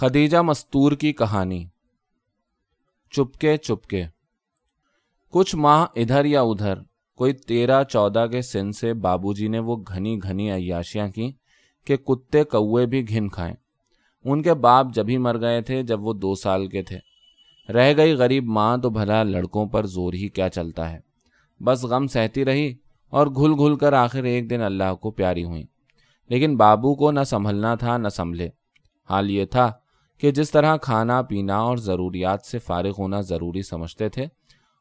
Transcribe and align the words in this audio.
خدیجہ 0.00 0.36
مستور 0.36 0.92
کی 0.92 1.12
کہانی۔ 1.12 1.66
چپکے 3.10 3.56
چپکے۔ 3.56 4.04
کچھ 5.30 5.56
ماہ 5.56 5.86
ادھر 5.96 6.24
یا 6.24 6.42
ادھر، 6.42 6.74
کوئی 7.16 7.32
تیرہ، 7.32 7.84
چودہ 7.84 8.26
کے 8.32 8.42
سن 8.42 8.72
سے 8.72 8.94
بابو 8.94 9.32
جی 9.32 9.48
نے 9.48 9.58
وہ 9.58 9.76
گھنی 9.76 10.18
گھنی 10.22 10.50
عیاشیاں 10.50 11.08
کی 11.08 11.32
کہ 11.86 11.96
کتے 11.96 12.44
کوے 12.44 12.86
بھی 12.86 13.08
گھن 13.08 13.28
کھائیں۔ 13.28 13.54
ان 14.24 14.42
کے 14.42 14.54
باپ 14.54 14.86
جبھی 14.94 15.18
مر 15.18 15.40
گئے 15.40 15.60
تھے، 15.60 15.82
جب 15.82 16.02
وہ 16.02 16.12
دو 16.12 16.34
سال 16.34 16.66
کے 16.66 16.82
تھے۔ 16.82 16.98
رہ 17.72 17.96
گئی 17.96 18.12
غریب 18.12 18.44
ماں 18.44 18.78
تو 18.78 18.90
بھلا 18.90 19.22
لڑکوں 19.22 19.66
پر 19.66 19.86
زور 19.86 20.12
ہی 20.12 20.28
کیا 20.28 20.48
چلتا 20.48 20.92
ہے۔ 20.92 21.00
بس 21.60 21.84
غم 21.84 22.06
سہتی 22.06 22.44
رہی 22.44 22.74
اور 23.08 23.26
گھل 23.26 23.52
گھل 23.54 23.76
کر 23.76 23.92
آخر 23.92 24.24
ایک 24.24 24.50
دن 24.50 24.60
اللہ 24.60 24.94
کو 24.94 25.10
پیاری 25.10 25.44
ہوئی 25.44 25.64
لیکن 26.28 26.56
بابو 26.56 26.94
کو 26.94 27.10
نہ 27.10 27.24
سنبھلنا 27.26 27.74
تھا، 27.74 27.96
نہ 27.96 28.08
سنبھلے۔ 28.08 28.48
حال 29.10 29.30
یہ 29.30 29.44
تھا 29.44 29.72
کہ 30.18 30.30
جس 30.30 30.50
طرح 30.50 30.76
کھانا، 30.76 31.22
پینا 31.22 31.56
اور 31.56 31.76
ضروریات 31.76 32.46
سے 32.46 32.58
فارغ 32.58 32.92
ہونا 32.98 33.20
ضروری 33.20 33.62
سمجھتے 33.62 34.08
تھے، 34.08 34.26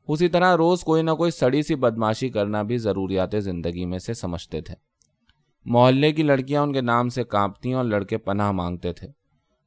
اسی 0.07 0.27
طرح 0.27 0.57
روز 0.57 0.81
کوئی 0.81 1.03
نہ 1.03 1.11
کوئی 1.11 1.31
سڑی 1.31 1.61
سی 1.61 1.75
بدماشی 1.75 2.29
کرنا 2.29 2.61
بھی 2.61 2.77
ضروریات 2.77 3.35
زندگی 3.39 3.85
میں 3.85 3.99
سے 3.99 4.13
سمجھتے 4.13 4.61
تھے۔ 4.61 4.75
محلے 5.65 6.11
کی 6.11 6.23
لڑکیاں 6.23 6.61
ان 6.61 6.73
کے 6.73 6.81
نام 6.81 7.09
سے 7.09 7.23
کانپتی 7.23 7.73
اور 7.73 7.83
لڑکے 7.83 8.17
پناہ 8.17 8.51
مانگتے 8.51 8.93
تھے۔ 8.93 9.07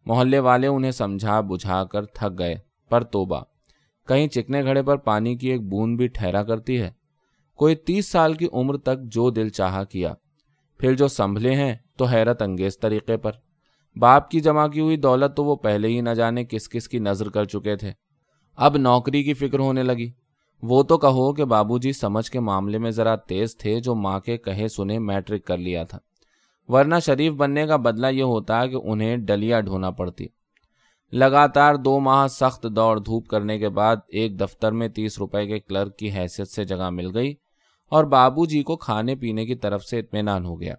محلے 0.06 0.38
والے 0.38 0.66
انہیں 0.66 0.90
سمجھا، 0.90 1.40
بجھا 1.40 1.84
کر 1.84 2.04
تھک 2.04 2.38
گئے۔ 2.38 2.54
پر 2.88 3.04
توبہ۔ 3.04 3.40
کہیں 4.08 4.28
چکنے 4.28 4.62
گھڑے 4.62 4.82
پر 4.82 4.96
پانی 4.96 5.36
کی 5.36 5.48
ایک 5.48 5.62
بوند 5.62 5.96
بھی 5.96 6.06
ٹھہرا 6.06 6.42
کرتی 6.42 6.82
ہے۔ 6.82 6.90
کوئی 7.54 7.74
تیس 7.74 8.08
سال 8.08 8.34
کی 8.34 8.48
عمر 8.52 8.76
تک 8.76 9.02
جو 9.02 9.30
دل 9.30 9.48
چاہا 9.48 9.84
کیا۔ 9.84 10.14
پھر 10.78 10.94
جو 10.94 11.08
سنبھلے 11.08 11.54
ہیں 11.54 11.74
تو 11.96 12.04
حیرت 12.04 12.42
انگیز 12.42 12.78
طریقے 12.78 13.16
پر۔ 13.16 13.32
باپ 13.96 14.30
کی 14.30 14.40
جمع 14.40 14.66
کی 14.66 14.80
ہوئی 14.80 14.96
دولت 14.96 15.36
تو 15.36 15.44
وہ 15.44 15.56
پہلے 15.56 15.88
ہی 15.88 16.00
نہ 16.00 16.10
جانے 16.10 16.44
کس 16.44 16.68
کس 16.68 16.88
کی 16.88 16.98
نظر 16.98 17.28
کر 17.28 17.44
چکے 17.44 17.76
تھے۔ 17.76 17.92
اب 18.56 18.76
نوکری 18.76 19.24
کی 19.24 19.34
فکر 19.34 19.58
ہونے 19.58 19.82
لگی۔ 19.82 20.10
وہ 20.62 20.82
تو 20.82 20.98
کہو 20.98 21.32
کہ 21.32 21.44
بابو 21.44 21.78
جی 21.78 21.92
سمجھ 21.92 22.30
کے 22.30 22.40
معاملے 22.40 22.78
میں 22.78 22.90
ذرا 22.90 23.16
تیز 23.16 23.56
تھے 23.56 23.80
جو 23.80 23.94
ماں 23.94 24.20
کے 24.20 24.36
کہے 24.36 24.68
سنے 24.68 24.98
میٹرک 24.98 25.44
کر 25.44 25.58
لیا 25.58 25.84
تھا۔ 25.84 25.98
ورنہ 26.68 26.94
شریف 27.06 27.32
بننے 27.32 27.66
کا 27.66 27.76
بدلہ 27.76 28.06
یہ 28.06 28.22
ہوتا 28.22 28.66
کہ 28.66 28.76
انہیں 28.84 29.16
ڈلیا 29.16 29.60
ڈھونا 29.60 29.90
پڑتی۔ 29.90 30.26
لگاتار 31.12 31.74
دو 31.74 32.00
ماہ 32.00 32.26
سخت 32.26 32.66
دوڑ 32.76 32.98
دھوپ 32.98 33.28
کرنے 33.28 33.58
کے 33.58 33.68
بعد 33.68 33.96
ایک 34.08 34.40
دفتر 34.40 34.72
میں 34.72 34.88
تیس 34.88 35.18
روپے 35.18 35.46
کے 35.46 35.58
کلرک 35.58 35.98
کی 35.98 36.10
حیثیت 36.10 36.48
سے 36.48 36.64
جگہ 36.64 36.90
مل 36.90 37.16
گئی 37.16 37.34
اور 37.88 38.04
بابو 38.04 38.46
جی 38.46 38.62
کو 38.62 38.76
کھانے 38.76 39.14
پینے 39.14 39.46
کی 39.46 39.54
طرف 39.54 39.84
سے 39.84 39.98
اطمینان 39.98 40.44
ہو 40.44 40.60
گیا۔ 40.60 40.74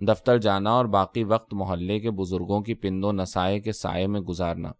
دفتر 0.00 0.38
جانا 0.38 0.70
اور 0.70 0.84
باقی 0.84 1.24
وقت 1.24 1.54
محلے 1.54 2.00
کے 2.00 2.10
بزرگوں 2.10 2.60
کی 2.60 2.74
پندو 2.74 3.12
نسائے 3.12 3.60
کے 3.60 3.72
سائے 3.72 4.06
میں 4.06 4.20
گزارنا۔ 4.20 4.72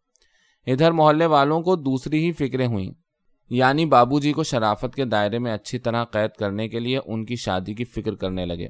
ادھر 0.67 0.93
محلے 0.93 1.27
والوں 1.27 1.63
کو 1.63 1.77
دوسری 1.77 2.27
ہی 2.27 2.33
فکریں 2.33 2.67
ہوئیں۔ 2.67 2.91
یعنی 3.51 3.87
بابو 3.87 4.21
جی 4.21 4.33
کو 4.33 4.43
شرافت 4.43 4.95
کے 4.95 5.05
دائرے 5.05 5.39
میں 5.39 5.53
اچھی 5.53 5.79
طرح 5.79 6.05
قید 6.05 6.31
کرنے 6.39 6.69
کے 6.69 6.81
لیے 6.81 6.99
ان 7.07 7.25
کی 7.25 7.37
شادی 7.37 7.75
کی 7.75 7.85
فکر 7.85 8.15
کرنے 8.15 8.47
لگے۔ 8.47 8.69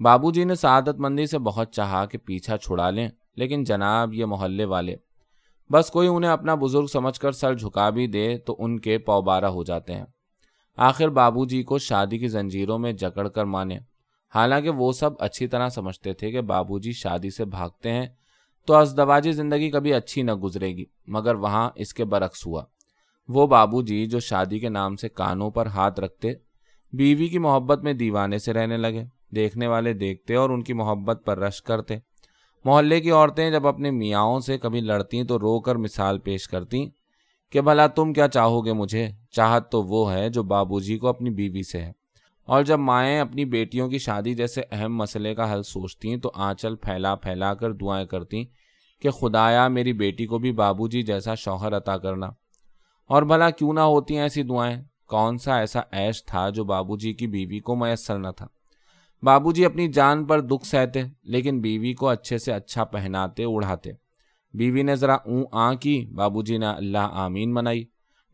بابو 0.00 0.30
جی 0.30 0.44
نے 0.44 0.54
سعادت 0.54 0.98
مندی 0.98 1.26
سے 1.26 1.38
بہت 1.38 1.72
چاہا 1.72 2.06
کہ 2.06 2.18
پیچھا 2.18 2.56
چھڑا 2.56 2.90
لیں، 2.90 3.08
لیکن 3.36 3.64
جناب 3.64 4.14
یہ 4.14 4.24
محلے 4.24 4.64
والے۔ 4.64 4.96
بس 5.72 5.90
کوئی 5.90 6.08
انہیں 6.08 6.30
اپنا 6.30 6.54
بزرگ 6.54 6.86
سمجھ 6.86 7.20
کر 7.20 7.32
سر 7.32 7.54
جھکا 7.54 7.90
بھی 7.90 8.06
دے 8.06 8.38
تو 8.38 8.56
ان 8.58 8.80
کے 8.80 8.98
پوبارہ 8.98 9.44
ہو 9.44 9.64
جاتے 9.64 9.94
ہیں۔ 9.94 10.04
آخر 10.76 11.08
بابو 11.08 11.44
جی 11.44 11.62
کو 11.62 11.78
شادی 11.78 12.18
کی 12.18 12.28
زنجیروں 12.28 12.78
میں 12.78 12.92
جکڑ 12.92 13.28
کر 13.28 13.44
مانے۔ 13.44 13.78
حالانکہ 14.34 14.70
وہ 14.70 14.92
سب 14.92 15.10
اچھی 15.18 15.46
طرح 15.46 15.68
سمجھتے 15.68 16.12
تھے 16.12 16.30
کہ 16.30 16.40
بابو 16.40 16.78
جی 16.78 16.92
شادی 16.92 17.30
سے 17.30 17.44
بھاگتے 17.44 17.90
ہیں 17.90 18.06
تو 18.66 18.74
ازدواجی 18.74 19.32
زندگی 19.32 19.70
کبھی 19.70 19.94
اچھی 19.94 20.22
نہ 20.22 20.34
گزرے 20.34 20.68
گی، 20.68 20.84
مگر 21.06 21.34
وہاں 21.34 21.70
اس 21.74 21.94
کے 21.94 22.04
برعکس 22.04 22.46
ہوا۔ 22.46 22.64
وہ 23.28 23.46
بابو 23.46 23.82
جی 23.82 24.06
جو 24.06 24.20
شادی 24.20 24.58
کے 24.58 24.68
نام 24.68 24.96
سے 24.96 25.08
کانوں 25.08 25.50
پر 25.50 25.66
ہاتھ 25.66 26.00
رکھتے، 26.00 26.32
بیوی 26.92 27.28
کی 27.28 27.38
محبت 27.38 27.82
میں 27.82 27.92
دیوانے 27.92 28.38
سے 28.38 28.52
رہنے 28.52 28.76
لگے، 28.76 29.04
دیکھنے 29.34 29.66
والے 29.66 29.92
دیکھتے 29.92 30.34
اور 30.34 30.50
ان 30.50 30.62
کی 30.62 30.72
محبت 30.72 31.22
پر 31.24 31.38
رش 31.38 31.62
کرتے۔ 31.62 31.96
محلے 32.64 33.00
کی 33.00 33.10
عورتیں 33.10 33.50
جب 33.50 33.66
اپنے 33.66 33.90
میاؤں 33.90 34.40
سے 34.40 34.58
کبھی 34.58 34.80
لڑتی 34.80 35.24
تو 35.24 35.38
رو 35.38 35.60
کر 35.60 35.76
مثال 35.76 36.18
پیش 36.18 36.48
کرتی 36.48 36.90
کہ 37.50 37.60
بھلا 37.60 37.86
تم 37.86 38.12
کیا 38.12 38.28
چاہو 38.28 38.64
گے 38.64 38.72
مجھے؟ 38.72 39.08
چاہت 39.30 39.70
تو 39.70 39.82
وہ 39.82 40.12
ہے 40.12 40.28
جو 40.28 40.42
بابو 40.42 40.80
جی 40.80 40.98
کو 40.98 41.08
اپنی 41.08 41.30
بیوی 41.30 41.62
سے 41.62 41.80
ہے۔ 41.80 41.92
اور 42.44 42.62
جب 42.62 42.78
مائیں 42.78 43.20
اپنی 43.20 43.44
بیٹیوں 43.44 43.88
کی 43.88 43.98
شادی 43.98 44.34
جیسے 44.34 44.62
اہم 44.70 44.96
مسئلے 44.96 45.34
کا 45.34 45.52
حل 45.52 45.62
سوچتی 45.62 46.16
تو 46.16 46.30
آنچل 46.34 46.76
پھیلا 46.76 47.14
پھیلا 47.14 47.54
کر 47.54 47.72
دعائیں 47.72 48.06
کرتی 48.06 48.44
کہ 49.00 49.10
خدایا 49.10 49.68
میری 49.68 49.92
بیٹی 49.92 50.26
کو 50.26 50.38
بھی 50.38 50.52
بابو 50.52 50.88
جی 50.88 51.02
جیسا 51.02 51.34
شوہر 51.34 51.76
عطا 51.76 51.98
کرنا۔ 51.98 52.26
اور 53.06 53.22
بھلا 53.22 53.50
کیوں 53.50 53.72
نہ 53.72 53.80
ہوتی 53.80 54.14
ہیں 54.14 54.22
ایسی 54.22 54.42
دعائیں؟ 54.42 54.82
کون 55.06 55.38
سا 55.38 55.56
ایسا 55.56 55.80
عیش 55.92 56.24
تھا 56.24 56.50
جو 56.50 56.64
بابو 56.64 56.96
جی 56.96 57.12
کی 57.12 57.26
بیوی 57.26 57.60
کو 57.60 57.76
میسر 57.76 58.18
نہ 58.18 58.28
تھا؟ 58.36 58.46
بابو 59.22 59.52
جی 59.52 59.64
اپنی 59.64 59.88
جان 59.88 60.24
پر 60.24 60.40
دکھ 60.40 60.66
سہتے، 60.66 61.02
لیکن 61.22 61.60
بیوی 61.60 61.92
کو 61.92 62.08
اچھے 62.08 62.38
سے 62.38 62.52
اچھا 62.52 62.84
پہناتے 62.84 63.44
اڑھاتے 63.44 63.90
بیوی 64.54 64.82
نے 64.82 64.96
ذرا 64.96 65.14
اون 65.14 65.44
آ 65.52 65.74
کی 65.74 66.06
بابو 66.14 66.42
جی 66.42 66.58
نے 66.58 66.66
اللہ 66.66 67.08
آمین 67.12 67.54
منائی۔ 67.54 67.84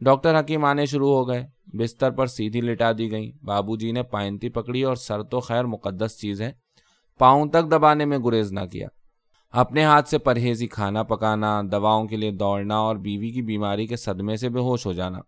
ڈاکٹر 0.01 0.41
حکیم 0.41 0.65
آنے 0.65 0.87
شروع 0.87 1.15
ہو 1.15 1.29
گئے۔ 1.29 1.47
بستر 1.73 2.11
پر 2.11 2.27
سیدھی 2.27 2.61
لٹا 2.61 2.93
دی 2.99 3.11
گئی 3.11 3.33
بابو 3.45 3.77
جی 3.77 3.93
نے 3.93 4.03
پائنتی 4.03 4.49
پکڑی 4.49 4.83
اور 4.83 4.97
سر 4.97 5.23
تو 5.23 5.41
خیر 5.41 5.65
مقدس 5.65 6.19
چیز 6.21 6.43
ہے۔ 6.43 6.53
پاؤں 7.19 7.47
تک 7.47 7.71
دبانے 7.71 8.05
میں 8.05 8.19
گریز 8.19 8.53
نہ 8.53 8.61
کیا۔ 8.73 8.89
اپنے 9.51 9.85
ہاتھ 9.85 10.09
سے 10.09 10.19
پرہیزی 10.19 10.67
کھانا 10.67 11.03
پکانا، 11.03 11.63
دواؤں 11.73 12.07
کے 12.07 12.17
لیے 12.17 12.31
دوڑنا 12.31 12.79
اور 12.79 12.97
بیوی 12.97 13.31
کی 13.31 13.43
بیماری 13.43 13.87
کے 13.87 13.97
صدمے 13.97 14.37
سے 14.37 14.49
بے 14.49 14.61
ہوش 14.61 14.87
ہو 14.87 14.93
جانا۔ 14.93 15.19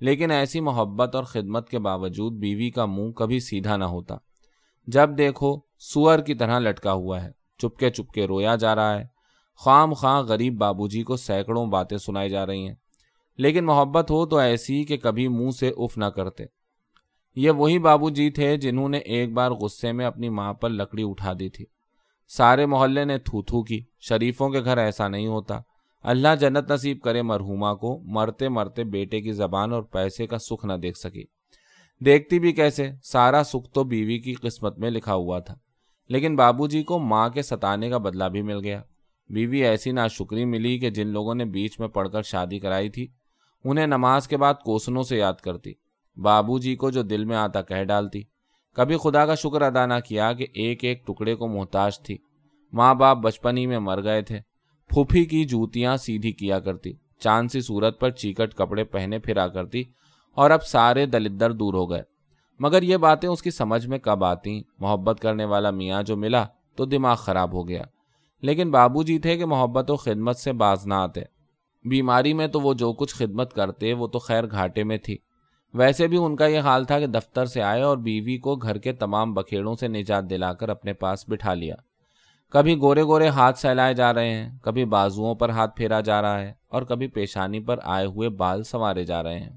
لیکن 0.00 0.30
ایسی 0.30 0.60
محبت 0.60 1.14
اور 1.14 1.24
خدمت 1.24 1.68
کے 1.68 1.78
باوجود 1.78 2.32
بیوی 2.32 2.70
کا 2.70 2.86
منہ 2.86 3.12
کبھی 3.12 3.40
سیدھا 3.40 3.76
نہ 3.76 3.84
ہوتا۔ 3.84 4.16
جب 4.86 5.18
دیکھو، 5.18 5.60
سور 5.78 6.18
کی 6.18 6.34
طرح 6.34 6.58
لٹکا 6.58 6.92
ہوا 6.92 7.24
ہے۔ 7.24 7.30
چپکے 7.58 7.90
چپکے 7.90 8.26
رویا 8.26 8.56
جا 8.56 8.74
رہا 8.74 8.98
ہے۔ 8.98 9.04
خام 9.64 9.92
خواہ 9.92 10.20
غریب 10.20 10.58
بابو 10.58 10.88
جی 10.88 11.02
کو 11.02 11.16
سینکڑوں 11.16 11.66
باتیں 11.66 11.98
سنائی 11.98 12.30
جا 12.30 12.46
رہی 12.46 12.68
ہیں۔ 12.68 12.74
لیکن 13.36 13.64
محبت 13.64 14.10
ہو 14.10 14.26
تو 14.26 14.36
ایسی 14.36 14.84
کہ 14.84 14.96
کبھی 14.96 15.28
منہ 15.28 15.50
سے 15.50 15.68
اف 15.68 15.98
نہ 15.98 16.04
کرتے۔ 16.04 16.44
یہ 17.34 17.50
وہی 17.50 17.78
بابو 17.78 18.10
جی 18.10 18.30
تھے 18.30 18.56
جنہوں 18.56 18.88
نے 18.88 18.98
ایک 18.98 19.32
بار 19.32 19.50
غصے 19.50 19.92
میں 19.92 20.06
اپنی 20.06 20.28
ماں 20.28 20.54
پر 20.54 20.70
لکڑی 20.70 21.02
اٹھا 21.06 21.32
دی 21.32 21.48
تھی۔ 21.48 21.64
سارے 22.28 22.66
محلے 22.66 23.04
نے 23.04 23.18
تھو 23.18 23.42
تھو 23.42 23.62
کی۔ 23.62 23.84
شریفوں 24.00 24.50
کے 24.50 24.64
گھر 24.64 24.78
ایسا 24.78 25.08
نہیں 25.08 25.26
ہوتا۔ 25.26 25.60
اللہ 26.02 26.28
جنت 26.40 26.70
نصیب 26.70 27.00
کرے 27.00 27.22
مرحوما 27.22 27.74
کو، 27.74 28.00
مرتے 28.04 28.48
مرتے 28.48 28.84
بیٹے 28.84 29.20
کی 29.20 29.32
زبان 29.32 29.72
اور 29.72 29.82
پیسے 29.82 30.26
کا 30.26 30.38
سکھ 30.38 30.66
نہ 30.66 30.72
دیکھ 30.72 30.98
سکی۔ 30.98 31.24
دیکھتی 32.04 32.38
بھی 32.38 32.52
کیسے؟ 32.52 32.90
سارا 33.02 33.44
سکھ 33.44 33.70
تو 33.72 33.84
بیوی 33.84 34.18
کی 34.18 34.34
قسمت 34.34 34.78
میں 34.78 34.90
لکھا 34.90 35.14
ہوا 35.14 35.38
تھا۔ 35.38 35.54
لیکن 36.08 36.36
بابو 36.36 36.66
جی 36.66 36.82
کو 36.82 36.98
ماں 36.98 37.28
کے 37.28 37.42
ستانے 37.42 37.90
کا 37.90 37.98
بدلہ 37.98 38.24
بھی 38.24 38.42
مل 38.42 38.60
گیا۔ 38.60 38.82
بیوی 39.28 39.64
ایسی 39.64 39.92
ناشکری 39.92 40.44
ملی 40.44 40.78
کہ 40.78 40.90
جن 40.90 41.06
لوگوں 41.06 41.34
نے 41.34 41.44
بیچ 41.44 41.80
میں 41.80 41.88
پڑھ 41.88 42.08
کر 42.08 42.22
شادی 42.22 42.58
کرائی 42.58 42.88
تھی 42.88 43.08
انہیں 43.64 43.86
نماز 43.86 44.28
کے 44.28 44.36
بعد 44.36 44.54
کوسنوں 44.54 45.02
سے 45.02 45.16
یاد 45.16 45.34
کرتی۔ 45.34 45.72
بابو 46.16 46.58
جی 46.58 46.76
کو 46.76 46.90
جو 46.90 47.02
دل 47.02 47.24
میں 47.24 47.36
آتا 47.36 47.62
کہہ 47.62 47.84
ڈالتی۔ 47.84 48.22
کبھی 48.74 48.96
خدا 48.96 49.26
کا 49.26 49.34
شکر 49.34 49.62
ادا 49.62 49.86
نہ 49.86 49.94
کیا 50.08 50.32
کہ 50.32 50.46
ایک 50.54 50.84
ایک 50.84 51.06
ٹکڑے 51.06 51.34
کو 51.34 51.48
محتاج 51.48 52.00
تھی۔ 52.00 52.18
ماں 52.72 52.94
باپ 52.94 53.16
بچپن 53.16 53.56
ہی 53.56 53.66
میں 53.66 53.78
مر 53.78 54.02
گئے 54.02 54.22
تھے۔ 54.22 54.40
پھوپھی 54.88 55.24
کی 55.24 55.44
جوتیاں 55.44 55.96
سیدھی 55.96 56.32
کیا 56.32 56.60
کرتی۔ 56.60 56.92
چاند 57.18 57.48
سی 57.48 57.60
صورت 57.60 58.00
پر 58.00 58.10
چیکٹ 58.10 58.54
کپڑے 58.54 58.84
پہنے 58.84 59.18
پھرا 59.18 59.48
کرتی 59.48 59.82
اور 60.34 60.50
اب 60.50 60.64
سارے 60.64 61.06
دلدر 61.06 61.52
دور 61.52 61.74
ہو 61.74 61.90
گئے۔ 61.90 62.02
مگر 62.60 62.82
یہ 62.82 62.96
باتیں 62.96 63.28
اس 63.28 63.42
کی 63.42 63.50
سمجھ 63.50 63.86
میں 63.86 63.98
کب 63.98 64.24
آتی 64.24 64.62
محبت 64.78 65.20
کرنے 65.20 65.44
والا 65.44 65.70
میاں 65.70 66.02
جو 66.02 66.16
ملا 66.16 66.46
تو 66.76 66.84
دماغ 66.84 67.16
خراب 67.16 67.52
ہو 67.52 67.68
گیا۔ 67.68 67.82
لیکن 68.42 68.70
بابو 68.70 69.02
جی 69.02 69.18
تھے 69.18 69.36
کہ 69.36 69.46
محبت 69.46 69.90
و 69.90 69.96
خدمت 69.96 70.36
سے 70.36 70.52
باز 70.52 70.86
نہ 70.86 70.94
آتے۔ 70.94 71.20
بیماری 71.88 72.32
میں 72.32 72.46
تو 72.46 72.60
وہ 72.60 72.74
جو 72.74 72.92
کچھ 72.92 73.14
خدمت 73.14 73.52
کرتے، 73.52 73.92
وہ 73.92 74.06
تو 74.06 74.18
خیر 74.18 74.44
گھاٹے 74.50 74.84
میں 74.84 74.96
تھی۔ 74.96 75.16
ویسے 75.74 76.06
بھی 76.06 76.16
ان 76.16 76.36
کا 76.36 76.46
یہ 76.46 76.60
حال 76.60 76.84
تھا 76.84 77.00
کہ 77.00 77.06
دفتر 77.06 77.46
سے 77.46 77.62
آئے 77.62 77.82
اور 77.82 77.96
بیوی 77.96 78.38
کو 78.38 78.56
گھر 78.56 78.78
کے 78.78 78.92
تمام 78.92 79.34
بکھیڑوں 79.34 79.74
سے 79.74 79.88
نجات 79.88 80.30
دلا 80.30 80.52
کر 80.52 80.68
اپنے 80.68 80.92
پاس 80.92 81.28
بٹھا 81.28 81.54
لیا۔ 81.54 81.74
کبھی 82.50 82.78
گورے 82.78 83.02
گورے 83.02 83.28
ہاتھ 83.28 83.58
سہلائے 83.58 83.94
جا 83.94 84.14
رہے 84.14 84.30
ہیں، 84.30 84.58
کبھی 84.62 84.84
بازوؤں 84.84 85.34
پر 85.34 85.48
ہاتھ 85.48 85.76
پھیرا 85.76 86.00
جا 86.00 86.22
رہا 86.22 86.40
ہے 86.40 86.52
اور 86.68 86.82
کبھی 86.82 87.06
پیشانی 87.06 87.60
پر 87.60 87.76
آئے 87.82 88.06
ہوئے 88.06 88.28
بال 88.28 88.62
سنوارے 88.62 89.04
جا 89.04 89.22
رہے 89.22 89.38
ہیں۔ 89.38 89.56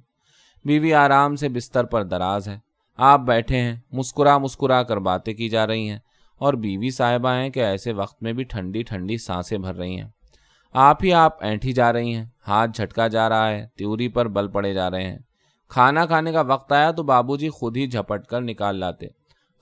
بیوی 0.65 0.93
آرام 0.93 1.35
سے 1.35 1.49
بستر 1.49 1.83
پر 1.83 2.03
دراز 2.03 2.47
ہے۔ 2.47 2.59
آپ 2.97 3.19
بیٹھے 3.19 3.57
ہیں، 3.57 3.75
مسکرا 3.91 4.37
مسکرا 4.37 4.83
کر 4.83 4.97
باتیں 4.97 5.33
کی 5.33 5.49
جا 5.49 5.67
رہی 5.67 5.89
ہیں 5.89 5.99
اور 6.37 6.53
بیوی 6.53 6.89
صاحبہ 6.89 7.29
ہیں 7.29 7.49
کہ 7.49 7.59
ایسے 7.59 7.93
وقت 7.93 8.23
میں 8.23 8.33
بھی 8.33 8.43
ٹھنڈی 8.43 8.83
ٹھنڈی 8.83 9.17
سانسیں 9.17 9.57
بھر 9.57 9.75
رہی 9.75 9.99
ہیں۔ 9.99 10.07
آپ 10.73 11.03
ہی 11.03 11.13
آپ 11.13 11.43
اینٹھی 11.43 11.73
جا 11.73 11.93
رہی 11.93 12.15
ہیں، 12.15 12.25
ہاتھ 12.47 12.71
جھٹکا 12.71 13.07
جا 13.07 13.29
رہا 13.29 13.51
ہے، 13.51 13.67
تیوری 13.77 14.07
پر 14.07 14.27
بل 14.27 14.47
پڑے 14.47 14.73
جا 14.73 14.91
رہے 14.91 15.03
ہیں۔ 15.03 15.19
کھانا 15.69 16.05
کھانے 16.05 16.31
کا 16.31 16.41
وقت 16.41 16.71
آیا 16.71 16.91
تو 16.91 17.03
بابو 17.03 17.37
جی 17.37 17.49
خود 17.49 17.77
ہی 17.77 17.87
جھپٹ 17.87 18.25
کر 18.25 18.41
نکال 18.41 18.75
لاتے۔ 18.75 19.07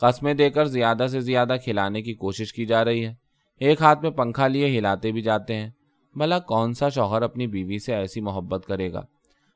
قسمیں 0.02 0.34
دے 0.34 0.50
کر 0.50 0.66
زیادہ 0.66 1.08
سے 1.12 1.22
زیادہ 1.22 1.56
کھلانے 1.64 2.02
کی 2.02 2.14
کوشش 2.14 2.54
کی 2.54 2.66
جا 2.66 2.86
رہی 2.86 3.06
ہے۔ 3.06 3.16
ایک 3.60 3.82
ہاتھ 3.82 4.02
میں 4.02 4.12
پنکھا 4.12 4.48
لیے 4.48 4.80
ہلاتے 4.80 5.12
بھی 5.12 5.22
جاتے 5.22 5.56
ہیں۔ 5.56 5.70
بھلا 6.16 6.40
کون 6.40 6.74
سا 6.74 6.90
شوہر 6.90 7.22
اپنی 7.22 7.48
بیوی 7.48 7.80
سے 7.80 7.96
ایسی 7.96 8.22
محبت 8.22 8.66
کرے 8.66 8.94
گا؟ 8.94 9.02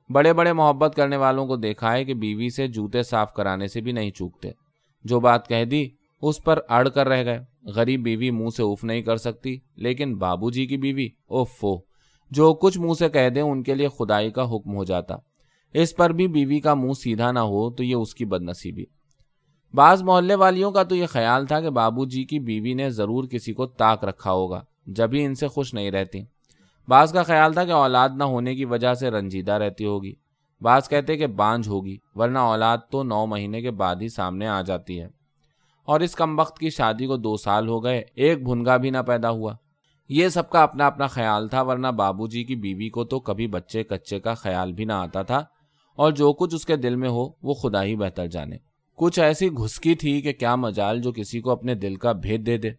بڑے 0.10 0.34
بڑے 0.34 0.54
محبت 0.54 0.96
کرنے 0.96 1.18
والوں 1.18 1.48
کو 1.48 1.56
دیکھا 1.56 1.94
ہے 1.94 2.06
کہ 2.06 2.14
بیوی 2.14 2.50
سے 2.50 2.68
جوتے 2.68 3.04
صاف 3.04 3.34
کرانے 3.34 3.68
سے 3.68 3.82
بھی 3.82 3.92
نہیں 3.92 4.12
چوکتے۔ 4.12 4.52
جو 5.04 5.20
بات 5.20 5.48
کہہ 5.48 5.66
دی 5.66 5.90
اس 6.22 6.44
پر 6.44 6.60
اڑ 6.70 6.90
کر 6.90 7.08
رہ 7.08 7.26
گئے۔ 7.26 7.40
غریب 7.64 8.04
بیوی 8.04 8.32
منہ 8.32 8.50
سے 8.58 8.64
اف 8.64 8.84
نہیں 8.84 9.02
کر 9.02 9.18
سکتی، 9.18 9.60
لیکن 9.76 10.18
بابو 10.18 10.52
جی 10.52 10.66
کی 10.66 10.78
بیوی 10.78 11.08
اوفو 11.26 11.80
جو 12.32 12.54
کچھ 12.54 12.80
منہ 12.80 12.94
سے 13.00 13.10
کہہ 13.10 13.30
دیں، 13.30 13.42
ان 13.42 13.64
کے 13.64 13.76
لیے 13.76 13.88
خدائی 13.88 14.32
کا 14.32 14.44
حکم 14.44 14.76
ہو 14.76 14.84
جاتا۔ 14.84 15.16
اس 15.74 15.96
پر 15.96 16.10
بھی 16.10 16.28
بیوی 16.28 16.60
کا 16.60 16.74
منہ 16.74 16.94
سیدھا 16.94 17.32
نہ 17.32 17.40
ہو 17.40 17.72
تو 17.72 17.84
یہ 17.84 17.96
اس 17.96 18.16
کی 18.16 18.26
بد 18.26 18.42
نصیبی 18.42 18.84
بعض 19.74 20.04
محلے 20.04 20.36
والیوں 20.36 20.72
کا 20.72 20.84
تو 20.84 20.96
یہ 20.96 21.06
خیال 21.06 21.46
تھا 21.46 21.62
کہ 21.62 21.70
بابو 21.70 22.06
جی 22.06 22.24
کی 22.24 22.40
بیوی 22.40 22.74
نے 22.74 22.90
ضرور 22.90 23.24
کسی 23.24 23.54
کو 23.54 23.66
تاک 23.66 24.06
رکھا 24.06 24.32
ہوگا 24.32 24.64
جبھی 24.86 25.26
ان 25.26 25.36
سے 25.36 25.48
خوش 25.48 25.74
نہیں 25.74 25.92
رہتی۔ 25.92 26.20
بعض 26.88 27.14
کا 27.14 27.24
خیال 27.24 27.54
تھا 27.54 27.66
کہ 27.66 27.72
اولاد 27.72 28.10
نہ 28.16 28.24
ہونے 28.24 28.56
کی 28.56 28.66
وجہ 28.66 28.94
سے 28.94 29.10
رنجیدہ 29.10 29.52
رہتی 29.52 29.86
ہوگی۔ 29.86 30.14
بعض 30.62 30.90
کہتے 30.90 31.18
کہ 31.18 31.28
بانج 31.28 31.68
ہوگی، 31.68 31.98
ورنہ 32.16 32.40
اولاد 32.40 32.78
تو 32.92 33.04
نو 33.04 33.26
مہینے 33.26 33.62
کے 33.62 33.72
بعد 33.72 33.96
ہی 34.02 34.10
سامنے 34.10 34.48
آ 34.48 34.62
جاتی 34.62 35.02
ہے۔ 35.02 35.21
اور 35.92 36.00
اس 36.00 36.16
کم 36.16 36.40
وقت 36.40 36.60
کی 36.60 36.70
شادی 36.70 37.08
کو 37.08 37.18
دو 37.18 37.38
سال 37.38 37.68
ہو 37.68 37.84
گئے، 37.84 38.04
ایک 38.16 38.44
بھنگا 38.44 38.78
بھی 38.78 38.90
نہ 38.90 38.98
پیدا 38.98 39.30
ہوا۔ 39.30 39.54
یہ 40.10 40.28
سب 40.28 40.50
کا 40.50 40.64
اپنا 40.64 40.88
اپنا 40.88 41.08
خیال 41.08 41.48
تھا، 41.48 41.62
ورنہ 41.62 41.88
بابو 41.88 42.28
جی 42.28 42.44
کی 42.44 42.56
بیوی 42.56 42.90
کو 42.90 43.04
تو 43.04 43.20
کبھی 43.20 43.48
بچے 43.48 43.84
کچے 43.84 44.20
کا 44.20 44.34
خیال 44.34 44.74
بھی 44.74 44.86
نہ 44.86 44.94
آتا 44.94 45.22
تھا۔ 45.22 45.44
اور 45.96 46.12
جو 46.12 46.34
کچھ 46.34 46.56
اس 46.56 46.66
کے 46.66 46.76
دل 46.76 46.96
میں 46.96 47.10
ہو، 47.10 47.30
وہ 47.44 47.54
خدا 47.54 47.84
ہی 47.84 47.96
بہتر 47.96 48.28
جانے۔ 48.28 48.58
کچھ 48.96 49.20
ایسی 49.20 49.50
گھسکی 49.50 49.96
تھی 49.96 50.22
کہ 50.22 50.34
کیا 50.34 50.56
مجال 50.56 51.02
جو 51.02 51.12
کسی 51.12 51.42
کو 51.42 51.52
اپنے 51.52 51.76
دل 51.76 51.96
کا 51.96 52.12
بھید 52.12 52.46
دے 52.46 52.58
دے۔ 52.58 52.70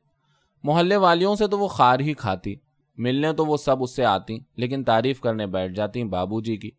محلے 0.63 0.97
والیوں 0.97 1.35
سے 1.35 1.47
تو 1.47 1.59
وہ 1.59 1.69
خار 1.69 2.01
ہی 2.01 2.15
کھاتی۔ 2.15 2.55
ملنے 2.99 3.33
تو 3.33 3.47
وہ 3.47 3.57
سب 3.57 3.83
اس 3.83 3.97
سے 3.97 4.05
آتی، 4.05 4.39
لیکن 4.57 4.85
تعریف 4.85 5.21
کرنے 5.21 5.47
بیٹھ 5.47 5.75
جاتی 5.75 6.05
بابو 6.05 6.41
جی 6.41 6.57
کی۔ 6.57 6.71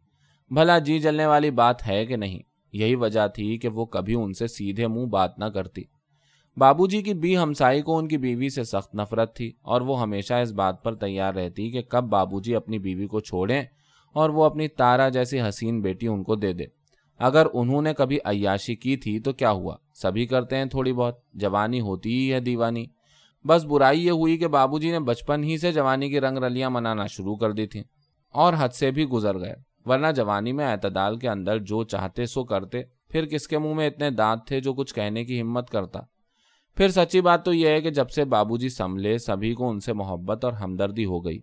بھلا 0.50 0.80
جی 0.80 1.00
جلنے 1.00 1.26
والی 1.26 1.52
بات 1.52 1.88
ہے 1.88 2.06
کہ 2.06 2.16
نہیں؟ 2.16 2.40
یہی 2.74 2.96
وجہ 2.96 3.28
تھی 3.28 3.58
کہ 3.58 3.68
وہ 3.68 3.86
کبھی 3.86 4.14
ان 4.14 4.34
سے 4.34 4.48
سیدھے 4.48 4.88
منہ 4.88 5.06
بات 5.06 5.40
نہ 5.40 5.46
کرتی۔ 5.46 5.93
بابو 6.58 6.88
جی 6.88 7.02
کی 7.02 7.14
بی 7.14 7.38
ہمسائی 7.38 7.82
کو 7.82 7.98
ان 7.98 8.08
کی 8.08 8.18
بیوی 8.18 8.50
سے 8.50 8.64
سخت 8.64 8.96
نفرت 8.96 9.36
تھی 9.36 9.52
اور 9.62 9.82
وہ 9.82 10.02
ہمیشہ 10.02 10.34
اس 10.34 10.52
بات 10.52 10.84
پر 10.84 10.96
تیار 10.96 11.34
رہتی 11.34 11.72
کہ 11.72 11.82
کب 11.82 12.04
بابو 12.04 12.42
جی 12.42 12.56
اپنی 12.56 12.80
بیوی 12.80 13.08
کو 13.08 13.20
چھوڑیں 13.20 13.64
اور 14.14 14.30
وہ 14.30 14.44
اپنی 14.44 14.68
تارا 14.68 15.10
جیسی 15.10 15.42
حسین 15.42 15.82
بیٹی 15.82 16.08
ان 16.08 16.24
کو 16.24 16.36
دے 16.36 16.54
دے۔ 16.54 16.64
اگر 17.20 17.48
انہوں 17.54 17.82
نے 17.82 17.94
کبھی 17.94 18.18
عیاشی 18.26 18.76
کی 18.76 18.98
تھی 18.98 19.20
تو 19.20 19.34
کیا 19.34 19.52
ہوا؟ 19.52 19.76
سبھی 19.94 20.26
کرتے 20.26 20.58
ہیں 20.58 20.66
تھوڑی 20.66 20.94
بہت۔ 20.94 21.16
جوانی 21.34 21.82
ہوتی 21.82 22.14
ہی 22.14 22.34
ہے 22.34 22.40
دیوانی۔ 22.40 22.86
بس 23.46 23.66
برائی 23.66 24.06
یہ 24.06 24.12
ہوئی 24.12 24.38
کہ 24.38 24.48
بابو 24.48 24.80
جی 24.80 24.92
نے 24.92 25.00
بچپن 25.00 25.44
ہی 25.44 25.58
سے 25.58 25.72
جوانی 25.72 26.10
کی 26.10 26.20
رنگ 26.22 26.38
رلیاں 26.38 26.70
منانا 26.70 27.06
شروع 27.06 27.36
کر 27.36 27.52
دی 27.52 27.68
تھیں 27.68 27.84
اور 28.30 28.54
حد 28.58 28.70
سے 28.70 28.92
بھی 28.92 29.06
گزر 29.06 29.40
گئے۔ 29.40 29.56
ورنہ 29.86 30.08
جوانی 30.16 30.52
میں 30.52 30.66
اعتدال 30.66 31.18
کے 31.18 31.30
اندر 31.30 31.60
جو 31.60 31.84
چاہتے 31.84 32.26
سو 32.26 32.44
کرتے، 32.44 32.82
پھر 33.10 33.26
کس 33.26 33.48
کے 33.48 33.58
منہ 33.58 33.74
میں 33.74 33.88
اتنے 33.88 34.10
دانت 34.10 34.48
تھے 34.48 34.60
جو 34.60 34.74
کچھ 34.74 34.96
کہنے 34.96 35.26
کی 35.26 35.42
ہمت 35.42 35.70
کرتا؟ 35.70 36.00
پھر 36.78 36.90
سچی 36.90 37.22
بات 37.22 37.46
تو 37.46 37.54
یہ 37.54 37.70
ہے 37.70 37.82
کہ 37.82 37.90
جب 37.90 38.10
سے 38.10 38.26
بابو 38.26 38.58
جی 38.58 38.70
سنبھلے، 38.70 39.18
سبھی 39.18 39.54
کو 39.54 39.70
ان 39.70 39.80
سے 39.80 39.94
محبت 39.94 40.46
اور 40.46 40.54
ہمدردی 40.54 41.06
ہو 41.06 41.26
گئی۔ 41.26 41.40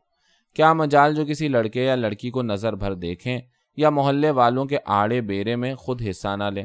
کیا 0.55 0.73
مجال 0.73 1.15
جو 1.15 1.27
کسی 1.27 1.49
لڑکے 1.49 1.85
یا 1.85 1.95
لڑکی 1.95 2.31
کو 2.31 2.43
نظر 2.43 2.73
بھر 2.73 2.95
دیکھیں 2.95 3.41
یا 3.77 3.91
محلے 3.91 4.31
والوں 4.31 4.65
کے 4.65 4.77
آڑے 4.87 5.21
بیرے 5.21 5.57
میں 5.57 5.75
خود 5.75 6.03
حصہ 6.11 6.37
نہ 6.37 6.45
لیں۔ 6.45 6.65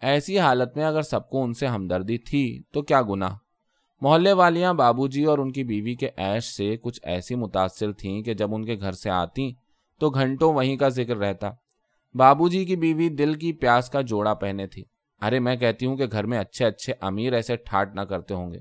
ایسی 0.00 0.38
حالت 0.38 0.76
میں 0.76 0.84
اگر 0.84 1.02
سب 1.02 1.28
کو 1.28 1.44
ان 1.44 1.52
سے 1.52 1.66
ہمدردی 1.66 2.18
تھی 2.18 2.62
تو 2.72 2.82
کیا 2.82 3.02
گناہ؟ 3.02 3.36
محلے 4.00 4.32
والیاں 4.32 4.74
بابو 4.74 5.08
جی 5.08 5.24
اور 5.24 5.38
ان 5.38 5.52
کی 5.52 5.64
بیوی 5.64 5.94
کے 5.94 6.10
عیش 6.16 6.44
سے 6.44 6.76
کچھ 6.76 7.00
ایسی 7.02 7.34
متاثر 7.34 7.92
تھیں 7.92 8.22
کہ 8.22 8.34
جب 8.34 8.54
ان 8.54 8.64
کے 8.64 8.76
گھر 8.80 8.92
سے 8.92 9.10
آتی 9.10 9.52
تو 9.98 10.10
گھنٹوں 10.10 10.54
وہیں 10.54 10.76
کا 10.76 10.88
ذکر 10.88 11.16
رہتا۔ 11.16 11.50
بابو 12.14 12.48
جی 12.48 12.64
کی 12.64 12.76
بیوی 12.76 13.08
دل 13.08 13.34
کی 13.34 13.52
پیاس 13.52 13.90
کا 13.90 14.00
جوڑا 14.00 14.34
پہنے 14.34 14.66
تھی۔ 14.66 14.84
ارے 15.20 15.38
میں 15.38 15.56
کہتی 15.56 15.86
ہوں 15.86 15.96
کہ 15.96 16.06
گھر 16.12 16.24
میں 16.24 16.38
اچھے 16.38 16.64
اچھے 16.64 16.92
امیر 17.00 17.32
ایسے 17.32 17.56
ٹھاٹ 17.56 17.94
نہ 17.94 18.00
کرتے 18.00 18.34
ہوں 18.34 18.52
گے۔ 18.52 18.60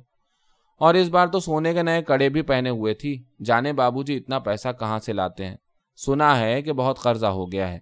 اور 0.77 0.93
اس 0.93 1.09
بار 1.09 1.27
تو 1.27 1.39
سونے 1.39 1.73
کے 1.73 1.83
نئے 1.83 2.01
کڑے 2.03 2.29
بھی 2.29 2.41
پہنے 2.41 2.69
ہوئے 2.69 2.93
تھی۔ 2.93 3.23
جانے 3.45 3.73
بابو 3.73 4.03
جی 4.03 4.17
اتنا 4.17 4.39
پیسہ 4.39 4.67
کہاں 4.79 4.99
سے 4.99 5.13
لاتے 5.13 5.45
ہیں؟ 5.45 5.57
سنا 5.95 6.39
ہے 6.39 6.61
کہ 6.61 6.73
بہت 6.73 6.99
قرضہ 6.99 7.25
ہو 7.25 7.51
گیا 7.51 7.71
ہے۔ 7.71 7.79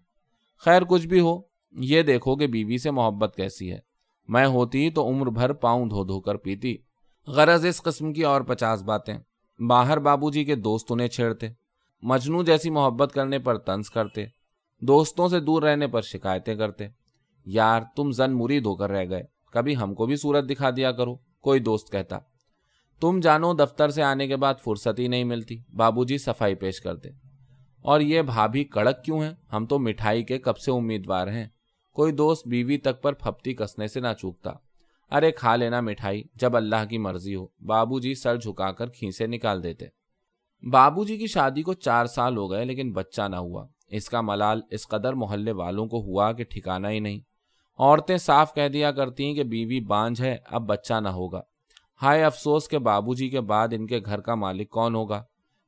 خیر 0.57 0.81
کچھ 0.81 1.07
بھی 1.07 1.19
ہو، 1.19 1.41
یہ 1.71 2.01
دیکھو 2.01 2.35
کہ 2.35 2.47
بیوی 2.47 2.77
سے 2.77 2.91
محبت 2.91 3.35
کیسی 3.35 3.71
ہے۔ 3.71 3.79
میں 4.27 4.47
ہوتی 4.47 4.89
تو 4.89 5.07
عمر 5.07 5.27
بھر 5.27 5.53
پاؤں 5.53 5.85
دھو 5.85 6.03
دھو 6.03 6.21
کر 6.21 6.35
پیتی۔ 6.35 6.77
غرض 7.27 7.65
اس 7.65 7.81
قسم 7.81 8.13
کی 8.13 8.21
اور 8.21 8.41
پچاس 8.41 8.83
باتیں۔ 8.83 9.17
باہر 9.61 9.99
بابو 9.99 10.31
جی 10.31 10.45
کے 10.45 10.55
دوست 10.55 10.87
انہیں 10.89 11.07
چھیڑتے۔ 11.07 11.47
مجنو 12.01 12.43
جیسی 12.43 12.69
محبت 12.69 13.11
کرنے 13.13 13.39
پر 13.39 13.57
تنس 13.57 13.89
کرتے۔ 13.89 14.25
دوستوں 14.81 15.27
سے 15.27 15.39
دور 15.39 15.63
رہنے 15.63 15.87
پر 15.87 16.01
شکایتیں 16.01 16.55
کرتے۔ 16.55 16.87
یار 17.45 17.81
تم 17.95 18.11
زن 18.11 18.31
مرید 18.31 18.65
ہو 18.65 18.75
کر 18.75 18.89
رہ 18.89 19.09
گئے، 19.09 19.23
کبھی 19.51 19.75
ہم 19.75 19.93
کو 19.93 20.05
بھی 20.05 20.15
صورت 20.15 20.49
دکھا 20.49 20.69
دیا 20.69 20.91
کرو، 20.91 21.15
کوئی 21.15 21.59
دوست 21.59 21.91
کہتا۔ 21.91 22.17
تم 23.01 23.19
جانو 23.19 23.53
دفتر 23.53 23.89
سے 23.89 24.03
آنے 24.03 24.27
کے 24.27 24.35
بعد 24.35 24.53
فرصت 24.63 24.99
ہی 24.99 25.07
نہیں 25.07 25.23
ملتی 25.23 25.57
بابو 25.75 26.05
جی 26.05 26.17
صفائی 26.17 26.55
پیش 26.55 26.81
کرتے۔ 26.81 27.09
اور 27.81 28.01
یہ 28.01 28.21
بھابھی 28.21 28.63
کڑک 28.63 29.03
کیوں 29.03 29.23
ہے 29.23 29.31
ہم 29.53 29.65
تو 29.65 29.79
مٹھائی 29.79 30.23
کے 30.23 30.39
کب 30.39 30.57
سے 30.57 30.71
امیدوار 30.71 31.27
ہیں۔ 31.27 31.47
کوئی 31.93 32.11
دوست 32.11 32.47
بیوی 32.47 32.77
تک 32.77 33.01
پر 33.01 33.13
پھپتی 33.13 33.53
کسنے 33.53 33.87
سے 33.87 33.99
نہ 33.99 34.07
چوکتا۔ 34.19 34.51
ارے 35.11 35.31
کھا 35.31 35.55
لینا 35.55 35.81
مٹھائی، 35.81 36.23
جب 36.35 36.55
اللہ 36.55 36.85
کی 36.89 36.97
مرضی 36.97 37.35
ہو 37.35 37.47
بابو 37.65 37.99
جی 37.99 38.15
سر 38.15 38.35
جھکا 38.35 38.71
کر 38.71 38.89
کھینسے 38.89 39.27
نکال 39.27 39.63
دیتے۔ 39.63 39.85
بابو 40.69 41.03
جی 41.03 41.17
کی 41.17 41.27
شادی 41.27 41.61
کو 41.61 41.73
چار 41.73 42.05
سال 42.05 42.37
ہو 42.37 42.51
گئے، 42.51 42.65
لیکن 42.65 42.91
بچہ 42.91 43.21
نہ 43.21 43.35
ہوا۔ 43.35 43.67
اس 43.87 44.09
کا 44.09 44.21
ملال 44.21 44.61
اس 44.71 44.87
قدر 44.87 45.13
محلے 45.13 45.51
والوں 45.51 45.87
کو 45.87 46.01
ہوا 46.01 46.31
کہ 46.31 46.43
ٹھکانا 46.43 46.89
ہی 46.89 46.99
نہیں۔ 46.99 47.19
عورتیں 47.81 48.17
صاف 48.17 48.53
کہہ 48.53 48.67
دیا 48.67 48.91
کرتی 48.91 49.25
ہیں 49.25 49.33
کہ 49.33 49.43
بیوی 49.43 49.79
بانج 49.79 50.21
ہے، 50.21 50.37
اب 50.45 50.61
بچہ 50.61 50.93
نہ 50.93 51.07
ہوگا۔ 51.09 51.41
ہائے 52.01 52.23
افسوس 52.23 52.67
کے 52.67 52.79
بابو 52.79 53.13
جی 53.13 53.29
کے 53.29 53.41
بعد 53.41 53.67
ان 53.71 53.87
کے 53.87 53.99
گھر 54.05 54.21
کا 54.21 54.35
مالک 54.35 54.69
کون 54.69 54.95
ہوگا۔ 54.95 55.23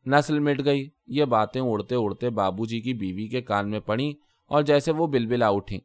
نسل 0.05 0.39
مٹ 0.39 0.65
گئی۔ 0.65 0.89
یہ 1.07 1.25
باتیں 1.25 1.61
اڑتے 1.61 1.95
اڑتے 1.95 2.29
بابو 2.29 2.65
جی 2.65 2.81
کی 2.81 2.93
بیوی 2.93 3.27
کے 3.27 3.41
کان 3.41 3.69
میں 3.69 3.79
پڑی 3.79 4.13
اور 4.47 4.63
جیسے 4.63 4.91
وہ 4.91 5.07
بلبلا 5.07 5.47
اٹھی 5.47 5.79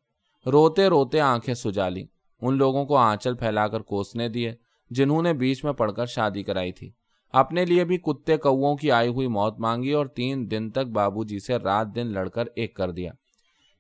روتے 0.46 0.86
روتے 0.86 1.20
آنکھیں 1.20 1.54
سجا 1.54 1.88
لی 1.88 2.04
ان 2.40 2.56
لوگوں 2.56 2.86
کو 2.86 2.96
آنچل 2.96 3.34
پھیلا 3.34 3.68
کر 3.68 3.80
کوسنے 3.80 4.28
دیے، 4.28 4.54
جنہوں 4.90 5.22
نے 5.22 5.32
بیچ 5.32 5.64
میں 5.64 5.72
پڑھ 5.72 5.92
کر 5.92 6.06
شادی 6.06 6.42
کرائی 6.42 6.72
تھی۔ 6.72 6.90
اپنے 7.32 7.64
لیے 7.64 7.84
بھی 7.84 7.98
کتے 7.98 8.36
کووں 8.36 8.76
کی 8.76 8.90
آئی 8.90 9.08
ہوئی 9.08 9.26
موت 9.26 9.60
مانگی 9.60 9.92
اور 9.92 10.06
تین 10.06 10.50
دن 10.50 10.70
تک 10.70 10.86
بابو 10.86 11.24
جی 11.24 11.38
سے 11.38 11.56
رات 11.56 11.86
دن 11.94 12.06
لڑ 12.06 12.28
کر 12.28 12.44
ایک 12.56 12.74
کر 12.76 12.90
دیا۔ 12.90 13.12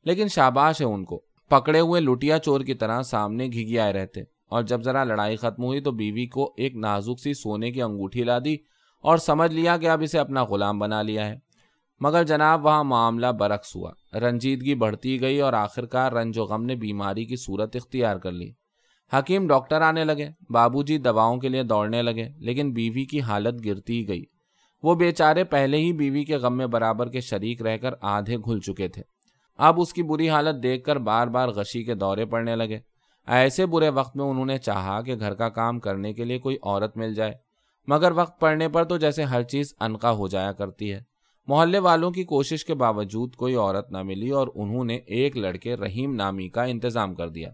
لیکن 0.04 0.28
شاباش 0.28 0.80
ہے 0.80 0.86
ان 0.86 1.04
کو۔ 1.04 1.27
پکڑے 1.48 1.80
ہوئے 1.80 2.00
لٹیا 2.00 2.38
چور 2.38 2.60
کی 2.60 2.74
طرح 2.74 3.02
سامنے 3.02 3.46
گھگی 3.46 3.78
آئے 3.78 3.92
رہتے 3.92 4.20
اور 4.20 4.62
جب 4.62 4.82
ذرا 4.82 5.04
لڑائی 5.04 5.36
ختم 5.36 5.64
ہوئی 5.64 5.80
تو 5.80 5.90
بیوی 5.90 6.26
کو 6.26 6.54
ایک 6.56 6.76
نازک 6.76 7.20
سی 7.20 7.34
سونے 7.34 7.70
کی 7.70 7.82
انگوٹھی 7.82 8.24
لا 8.24 8.38
دی 8.44 8.56
اور 9.00 9.18
سمجھ 9.18 9.52
لیا 9.52 9.76
کہ 9.76 9.88
اب 9.88 10.02
اسے 10.02 10.18
اپنا 10.18 10.44
غلام 10.44 10.78
بنا 10.78 11.02
لیا 11.02 11.28
ہے۔ 11.28 11.36
مگر 12.00 12.24
جناب، 12.24 12.64
وہاں 12.64 12.84
معاملہ 12.84 13.26
برعکس 13.26 13.76
ہوا۔ 13.76 14.18
رنجیدگی 14.18 14.74
بڑھتی 14.74 15.20
گئی 15.20 15.40
اور 15.40 15.52
آخرکار 15.52 16.12
رنج 16.12 16.38
و 16.38 16.44
غم 16.44 16.64
نے 16.64 16.74
بیماری 16.74 17.24
کی 17.24 17.36
صورت 17.36 17.76
اختیار 17.76 18.16
کر 18.16 18.32
لی۔ 18.32 18.50
حکیم 19.12 19.46
ڈاکٹر 19.46 19.80
آنے 19.80 20.04
لگے 20.04 20.28
بابو 20.50 20.82
جی 20.82 20.98
دواؤں 20.98 21.36
کے 21.36 21.48
لیے 21.48 21.62
دوڑنے 21.62 22.02
لگے، 22.02 22.28
لیکن 22.36 22.72
بیوی 22.72 23.04
کی 23.04 23.20
حالت 23.20 23.64
گرتی 23.64 24.08
گئی۔ 24.08 24.24
وہ 24.82 24.94
بیچارے 24.94 25.44
پہلے 25.44 25.76
ہی 25.76 25.92
بیوی 25.92 26.24
کے 26.24 26.36
غم 26.36 26.56
میں 26.56 26.66
برابر 26.66 27.08
کے 27.08 27.20
شریک 27.20 27.62
رہ 27.62 27.76
کر 27.76 27.90
آدھے 28.00 28.36
گھل 28.36 28.60
چکے 28.60 28.88
تھے۔ 28.88 29.17
اب 29.58 29.80
اس 29.80 29.92
کی 29.92 30.02
بری 30.02 30.28
حالت 30.28 30.62
دیکھ 30.62 30.84
کر 30.84 30.96
بار 30.96 31.26
بار 31.26 31.48
غشی 31.48 31.84
کے 31.84 31.94
دورے 31.94 32.26
پڑنے 32.26 32.56
لگے۔ 32.56 32.78
ایسے 33.26 33.66
برے 33.66 33.88
وقت 33.88 34.16
میں 34.16 34.24
انہوں 34.24 34.46
نے 34.46 34.58
چاہا 34.58 35.02
کہ 35.02 35.14
گھر 35.14 35.34
کا 35.34 35.48
کام 35.48 35.80
کرنے 35.80 36.12
کے 36.12 36.24
لیے 36.24 36.38
کوئی 36.38 36.56
عورت 36.62 36.96
مل 36.96 37.14
جائے، 37.14 37.32
مگر 37.86 38.12
وقت 38.12 38.40
پڑنے 38.40 38.68
پر 38.68 38.84
تو 38.84 38.96
جیسے 38.96 39.22
ہر 39.22 39.42
چیز 39.42 39.74
انقا 39.80 40.10
ہو 40.10 40.28
جایا 40.28 40.52
کرتی 40.52 40.92
ہے۔ 40.92 41.00
محلے 41.46 41.78
والوں 41.78 42.10
کی 42.10 42.24
کوشش 42.24 42.64
کے 42.64 42.74
باوجود 42.74 43.34
کوئی 43.34 43.54
عورت 43.54 43.92
نہ 43.92 44.02
ملی 44.02 44.30
اور 44.30 44.48
انہوں 44.54 44.84
نے 44.84 44.96
ایک 44.96 45.36
لڑکے 45.36 45.74
رحیم 45.74 46.14
نامی 46.14 46.48
کا 46.48 46.62
انتظام 46.62 47.14
کر 47.14 47.28
دیا۔ 47.28 47.48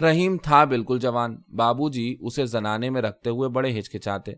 رحیم 0.00 0.36
تھا 0.42 0.64
بالکل 0.64 0.98
جوان۔ 0.98 1.36
بابو 1.56 1.90
جی 1.90 2.16
اسے 2.20 2.46
زنانے 2.46 2.90
میں 2.90 3.02
رکھتے 3.02 3.30
ہوئے 3.30 3.48
بڑے 3.48 3.78
ہچکچاتے۔ 3.78 4.32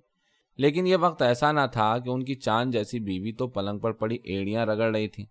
لیکن 0.56 0.87
یہ 0.87 0.96
وقت 1.00 1.23
ایسا 1.23 1.52
نہ 1.52 1.61
تھا 1.73 1.99
کہ 1.99 2.11
ان 2.11 2.25
کی 2.25 2.34
چاند 2.34 2.73
جیسی 2.73 3.00
بیوی 3.00 3.32
تو 3.32 3.49
پلنگ 3.49 3.78
پر 3.78 3.92
پڑی 3.92 4.18
ایڑیاں 4.25 4.66
رگڑ 4.66 4.96
رہی 4.96 5.08
تھیں۔ 5.08 5.26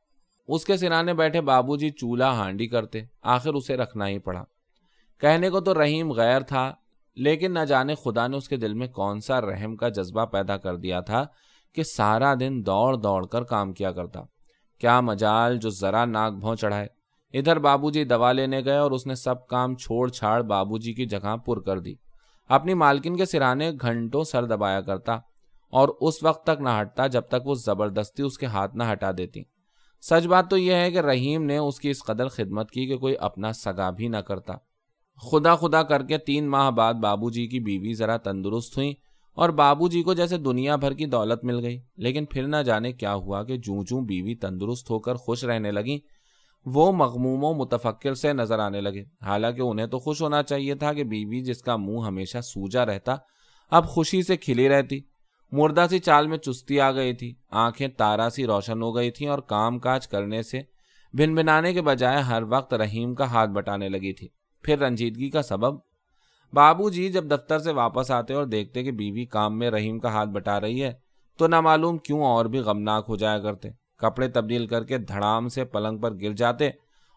اس 0.48 0.66
کے 0.66 0.78
سرانے 0.78 1.14
بیٹھے 1.14 1.42
بابو 1.42 1.76
جی 1.76 1.90
چولہا 1.90 2.32
ہانڈی 2.32 2.68
کرتے، 2.68 3.02
آخر 3.22 3.54
اسے 3.54 3.78
رکھنا 3.78 4.08
ہی 4.08 4.20
پڑا۔ 4.20 4.44
کہنے 5.20 5.50
کو 5.50 5.60
تو 5.60 5.82
رحیم 5.82 6.12
غیر 6.12 6.42
تھا، 6.42 6.74
لیکن 7.16 7.54
نہ 7.54 7.60
جانے 7.60 7.96
خدا 7.96 8.28
نے 8.28 8.38
اس 8.38 8.50
کے 8.50 8.58
دل 8.58 8.74
میں 8.74 8.88
کون 8.88 9.20
سا 9.20 9.42
رحم 9.42 9.76
کا 9.76 9.90
جذبہ 9.90 10.26
پیدا 10.26 10.58
کر 10.58 10.76
دیا 10.76 11.00
تھا 11.00 11.26
کہ 11.74 11.84
سارا 11.84 12.34
دن 12.40 12.66
دوڑ 12.66 12.96
دوڑ 12.96 13.26
کر 13.26 13.44
کام 13.44 13.74
کیا 13.74 13.92
کرتا۔ 13.92 14.22
کیا 14.80 15.02
مجال 15.02 15.58
جو 15.58 15.70
ذرا 15.70 16.06
ناک 16.06 16.34
بھون 16.34 16.58
چڑھائے۔ 16.58 16.88
ادھر 17.34 17.60
بابو 17.60 17.92
جی 17.92 18.04
دوا 18.04 18.32
لینے 18.32 18.62
گئے 18.66 18.78
اور 18.78 18.92
اس 18.92 19.08
نے 19.08 19.16
سب 19.16 19.48
کام 19.48 19.76
چھوڑ 19.76 20.10
چھاڑ 20.10 20.42
بابو 20.42 20.78
جی 20.78 20.94
کی 20.94 21.06
جگہ 21.06 21.36
پر 21.38 21.60
کر 21.60 21.80
دی۔ 21.80 21.96
اپنی 22.48 22.74
مالکن 22.74 23.16
کے 23.18 23.26
سرانے 23.26 23.72
گھنٹوں 23.82 24.24
سر 24.24 24.46
دبایا 24.46 24.82
کرتا 24.82 25.14
اور 25.70 25.90
اس 26.02 26.24
وقت 26.24 26.46
تک 26.46 26.62
نہ 26.62 26.70
ہٹتا 26.82 27.08
جب 27.08 27.22
تک 27.22 27.48
وہ 27.48 27.54
زبردستی 27.56 28.24
اس 28.24 28.38
کے 28.38 28.46
ہاتھ 28.46 28.76
نہ 28.76 28.84
ہٹا 28.92 29.12
دیتی۔ 29.18 29.44
سچ 30.10 30.28
بات 30.28 30.50
تو 30.50 30.58
یہ 30.58 30.74
ہے 30.74 30.92
کہ 30.92 30.98
رحیم 30.98 31.44
نے 31.44 31.58
اس 31.58 31.80
کی 31.80 31.90
اس 31.90 32.04
قدر 32.04 32.28
خدمت 32.28 32.72
کی 32.72 32.88
کہ 32.88 32.98
کوئی 32.98 33.18
اپنا 33.20 33.54
سگا 33.54 33.90
بھی 33.90 34.08
نہ 34.08 34.18
کرتا۔ 34.18 34.54
خدا 35.32 35.56
خدا 35.56 35.84
کر 35.84 36.04
کے 36.04 36.18
تین 36.18 36.48
ماہ 36.48 36.72
بعد 36.72 36.94
بابو 36.94 37.30
جی 37.30 37.48
کی 37.48 37.60
بیوی 37.60 37.94
ذرا 37.94 38.18
تندرست 38.18 38.78
ہوئی 38.78 38.94
اور 39.34 39.50
بابو 39.50 39.88
جی 39.88 40.04
کو 40.04 40.14
جیسے 40.14 40.38
دنیا 40.38 40.76
بھر 40.76 40.94
کی 40.94 41.06
دولت 41.06 41.44
مل 41.44 41.66
گئی۔ 41.66 41.82
لیکن 41.98 42.26
پھر 42.26 42.48
نہ 42.48 42.56
جانے 42.56 42.92
کیا 42.92 43.14
ہوا 43.14 43.44
کہ 43.44 43.58
جوں 43.58 43.84
جوں 43.88 44.02
بیوی 44.02 44.36
تندرست 44.36 44.90
ہو 44.90 45.00
کر 45.00 45.16
خوش 45.16 45.44
رہنے 45.44 45.72
لگی 45.72 46.00
وہ 46.66 46.92
مغموم 46.92 47.44
و 47.44 47.54
متفکر 47.54 48.14
سے 48.14 48.34
نظر 48.34 48.60
آنے 48.60 48.82
لگے۔ 48.82 49.04
حالانکہ 49.22 49.62
انہیں 49.62 49.88
تو 49.88 50.00
خوش 50.00 50.22
ہونا 50.22 50.44
چاہیے 50.44 50.76
تھا 50.76 50.94
کہ 50.94 51.04
بیوی 51.04 51.42
جس 51.42 51.62
کا 51.62 51.76
منہ 51.76 52.00
ہمیشہ 52.00 52.38
سوجا 52.44 52.86
رہتا، 52.86 53.16
اب 53.72 53.88
خوشی 53.88 54.24
سے 54.24 54.38
کھلی 54.38 54.70
رہتی۔ 54.70 55.00
مردہ 55.56 55.86
سی 55.90 56.00
چال 56.00 56.28
میں 56.28 56.38
چستی 56.38 56.80
آ 56.80 56.92
گئی 56.92 57.14
تھی۔ 57.14 57.34
آنکھیں 57.50 57.88
تارا 57.88 58.30
سی 58.30 58.46
روشن 58.46 58.82
ہو 58.82 58.96
گئی 58.96 59.12
تھیں 59.12 59.28
اور 59.28 59.40
کام 59.40 59.80
کاج 59.80 60.08
کرنے 60.08 60.44
سے 60.44 60.62
بھن 61.14 61.36
بنانے 61.36 61.74
کے 61.74 61.82
بجائے 61.82 62.22
ہر 62.22 62.44
وقت 62.50 62.74
رحیم 62.74 63.16
کا 63.16 63.26
ہاتھ 63.26 63.50
بٹانے 63.50 63.90
لگی 63.90 64.14
تھی۔ 64.14 64.28
پھر 64.64 64.80
رنجیدگی 64.80 65.30
کا 65.30 65.42
سبب؟ 65.42 65.78
بابو 66.54 66.90
جی 66.90 67.10
جب 67.10 67.24
دفتر 67.24 67.60
سے 67.60 67.72
واپس 67.72 68.12
آتے 68.12 68.34
اور 68.34 68.46
دیکھتے 68.46 68.84
کہ 68.84 68.92
بیوی 68.92 69.26
کام 69.26 69.60
میں 69.60 69.70
رحیم 69.70 70.00
کا 70.00 70.10
ہاتھ 70.10 70.30
بٹا 70.30 70.62
رہی 70.62 70.84
ہے، 70.84 70.94
تو 71.38 71.48
نہ 71.48 71.62
معلوم 71.62 71.98
کیوں 71.98 72.24
اور 72.24 72.46
بھی 72.46 72.60
غمناک 72.60 73.06
ہو 73.10 73.16
جایا 73.16 73.40
کرتے۔ 73.40 73.70
کپڑے 73.98 74.28
تبدیل 74.28 74.68
کر 74.68 74.84
کے 74.84 74.98
دھڑام 74.98 75.48
سے 75.48 75.66
پلنگ 75.66 75.98
پر 75.98 76.14
گر 76.22 76.32
جاتے 76.32 76.70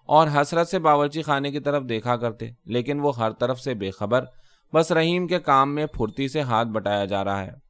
اور 0.05 0.29
حسرت 0.35 0.69
سے 0.69 0.79
باورچی 0.79 1.23
خانے 1.23 1.51
کی 1.51 1.61
طرف 1.61 1.83
دیکھا 1.89 2.17
کرتے، 2.17 2.51
لیکن 2.65 3.01
وہ 3.01 3.17
ہر 3.17 3.31
طرف 3.31 3.61
سے 3.61 3.75
بے 3.75 3.91
خبر، 3.91 4.25
بس 4.73 4.93
رحیم 4.93 5.27
کے 5.27 5.39
کام 5.39 5.75
میں 5.75 5.87
پھرتی 5.87 6.29
سے 6.29 6.41
ہاتھ 6.41 6.69
بٹایا 6.69 7.05
جا 7.05 7.25
رہا 7.25 7.47
ہے۔ 7.47 7.66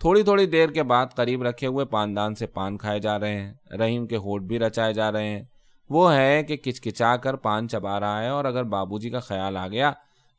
تھوڑی 0.00 0.22
تھوڑی 0.22 0.46
دیر 0.46 0.68
کے 0.68 0.82
بعد 0.82 1.06
قریب 1.16 1.42
رکھے 1.42 1.66
ہوئے 1.66 1.84
پاندان 1.84 2.34
سے 2.34 2.46
پان 2.46 2.78
کھائے 2.78 2.98
جا 2.98 3.20
رہے 3.20 3.40
ہیں۔ 3.40 3.54
رحیم 3.78 4.06
کے 4.06 4.16
ہوٹ 4.16 4.42
بھی 4.42 4.58
رچائے 4.58 4.92
جا 4.92 5.12
رہے 5.12 5.28
ہیں۔ 5.28 5.42
وہ 5.90 6.14
ہے 6.14 6.42
کہ 6.42 6.56
کچکچا 6.56 7.16
کر 7.16 7.36
پان 7.36 7.68
چبا 7.68 8.00
رہا 8.00 8.22
ہے 8.22 8.28
اور 8.28 8.44
اگر 8.44 8.64
بابو 8.64 8.98
جی 8.98 9.10
کا 9.10 9.18
خیال 9.18 9.56
آ 9.56 9.68
گیا 9.68 9.92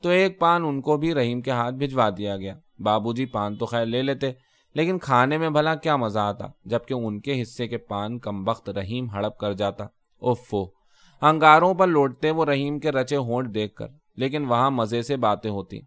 تو 0.03 0.09
ایک 0.09 0.39
پان 0.39 0.65
ان 0.65 0.81
کو 0.81 0.97
بھی 0.97 1.13
رحیم 1.13 1.41
کے 1.41 1.51
ہاتھ 1.51 1.75
بھجوا 1.75 2.09
دیا 2.17 2.37
گیا۔ 2.37 2.55
بابو 2.79 3.13
جی 3.13 3.25
پان 3.25 3.55
تو 3.55 3.65
خیر 3.65 3.85
لے 3.85 4.01
لیتے، 4.01 4.31
لیکن 4.75 4.99
کھانے 4.99 5.37
میں 5.37 5.49
بھلا 5.49 5.75
کیا 5.75 5.95
مزہ 5.95 6.19
آتا، 6.19 6.47
جبکہ 6.65 6.93
ان 6.93 7.19
کے 7.19 7.41
حصے 7.41 7.67
کے 7.67 7.77
پان 7.77 8.19
کم 8.19 8.47
وقت 8.47 8.69
رحیم 8.69 9.09
ہڑپ 9.09 9.37
کر 9.37 9.53
جاتا۔ 9.53 9.83
اوفو۔ 10.19 10.65
انگاروں 11.21 11.73
پر 11.73 11.87
لوٹتے 11.87 12.31
وہ 12.31 12.45
رحیم 12.45 12.79
کے 12.79 12.91
رچے 12.91 13.15
ہونٹ 13.15 13.53
دیکھ 13.55 13.75
کر، 13.75 13.87
لیکن 14.15 14.45
وہاں 14.45 14.71
مزے 14.71 15.01
سے 15.01 15.17
باتیں 15.17 15.51
ہوتی 15.51 15.79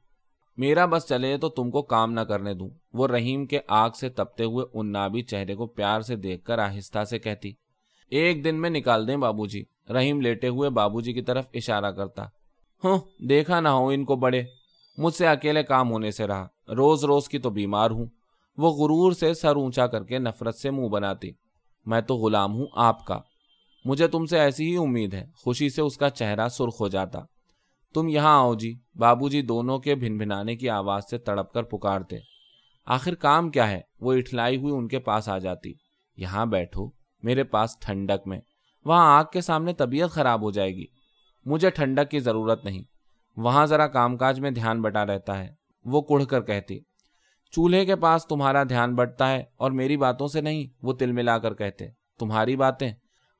میرا 0.57 0.87
بس 0.87 1.07
چلے 1.09 1.39
تو 1.39 1.49
تم 1.49 1.71
کو 1.71 1.83
کام 1.83 2.13
نہ 2.13 2.21
کرنے 2.21 2.55
دوں۔ 2.55 2.71
وہ 2.93 3.07
رحیم 3.07 3.47
کے 3.47 3.59
آگ 3.69 3.91
سے 3.91 4.09
تپتے 4.09 4.45
ہوئے 4.45 4.67
ان 4.75 4.93
نابی 4.93 5.23
چہرے 5.23 5.55
کو 5.55 5.67
پیار 5.67 6.01
سے 6.01 6.17
دیکھ 6.17 6.45
کر 6.45 6.59
آہستہ 6.59 7.05
سے 7.05 7.19
کہتی، 7.19 7.53
ایک 8.09 8.45
دن 8.45 8.61
میں 8.61 8.71
نکال 8.71 9.09
دیں 9.09 9.17
بابو 9.17 9.47
جی۔ 9.47 9.65
رحیم 9.91 10.21
لیٹے 10.21 10.49
ہوئے 10.49 10.71
بابو 10.71 11.01
جی 11.01 11.13
کی 11.13 11.23
طرف 11.23 11.45
اشارہ 11.55 11.91
کرتا، 11.91 12.25
ہوں، 12.85 12.99
دیکھا 13.29 13.61
نہ 13.61 13.69
ہو 13.69 13.89
ان 13.89 14.05
کو 14.05 14.17
بڑے۔ 14.17 14.43
مجھ 14.99 15.15
سے 15.15 15.27
اکیلے 15.27 15.63
کام 15.63 15.91
ہونے 15.91 16.11
سے 16.11 16.27
رہا۔ 16.27 16.47
روز 16.69 17.05
روز 17.05 17.29
کی 17.29 17.39
تو 17.39 17.51
بیمار 17.51 17.91
ہوں۔ 17.91 18.07
وہ 18.57 18.71
غرور 18.71 19.13
سے 19.13 19.35
سر 19.35 19.57
اونچا 19.57 19.87
کر 19.87 20.05
کے 20.05 20.19
نفرت 20.19 20.55
سے 20.55 20.71
منہ 20.71 20.89
بناتی، 20.89 21.31
میں 21.87 22.01
تو 22.01 22.15
غلام 22.15 22.55
ہوں 22.55 22.67
آپ 22.75 23.07
کا۔ 23.07 23.19
مجھے 23.85 24.09
تم 24.09 24.27
سے 24.27 24.39
ایسی 24.39 24.71
ہی 24.71 24.77
امید 24.77 25.15
ہے۔ 25.15 25.27
خوشی 25.37 25.71
سے 25.71 25.83
اس 25.83 25.97
کا 25.97 26.11
چہرہ 26.11 26.49
سرخ 26.49 26.81
ہو 26.81 26.89
جاتا۔ 26.89 27.19
تم 27.95 28.09
یہاں 28.09 28.39
آؤ 28.39 28.55
جی۔ 28.55 28.79
بابو 28.95 29.29
جی 29.29 29.43
دونوں 29.43 29.79
کے 29.79 29.95
بھن 29.95 30.19
بھنانے 30.19 30.57
کی 30.57 30.69
آواز 30.69 31.03
سے 31.11 31.19
تڑپ 31.19 31.53
کر 31.53 31.63
پکارتے۔ 31.63 32.17
آخر 32.87 33.15
کام 33.15 33.51
کیا 33.51 33.71
ہے؟ 33.71 33.81
وہ 34.01 34.13
اٹھلائی 34.13 34.57
ہوئی 34.57 34.75
ان 34.75 34.89
کے 34.89 34.99
پاس 34.99 35.29
آ 35.29 35.39
جاتی۔ 35.39 35.73
یہاں 36.17 36.47
بیٹھو، 36.47 36.91
میرے 37.23 37.45
پاس 37.45 37.79
ٹھنڈک 37.79 38.27
میں۔ 38.27 38.41
وہاں 38.85 39.19
آگ 39.19 39.25
کے 39.33 39.41
سامنے 39.41 39.73
طبیعت 39.73 40.11
خراب 40.11 40.43
ہو 40.43 40.51
جائے 40.51 40.71
گی۔ 40.71 40.85
مجھے 41.45 41.71
ٹھنڈک 41.71 42.11
کی 42.11 42.21
ضرورت 42.21 42.65
نہیں۔ 42.65 42.83
وہاں 43.37 43.67
ذرا 43.67 43.87
کام 43.87 44.17
کاج 44.17 44.41
میں 44.41 44.51
دھیان 44.51 44.83
بٹا 44.83 45.07
رہتا 45.07 45.39
ہے۔ 45.39 45.61
وہ 45.85 46.01
کڑھ 46.01 46.25
کر 46.25 46.41
کہتی، 46.41 46.79
چولہے 47.51 47.85
کے 47.85 47.97
پاس 47.97 48.27
تمہارا 48.27 48.63
دھیان 48.65 48.95
بٹتا 48.95 49.31
ہے 49.31 49.45
اور 49.57 49.71
میری 49.71 49.97
باتوں 49.97 50.27
سے 50.27 50.41
نہیں، 50.41 50.67
وہ 50.83 50.93
تل 50.93 51.13
ملا 51.13 51.39
کر 51.39 51.55
کہتے، 51.55 51.89
تمہاری 52.19 52.57
باتیں؟ 52.57 52.93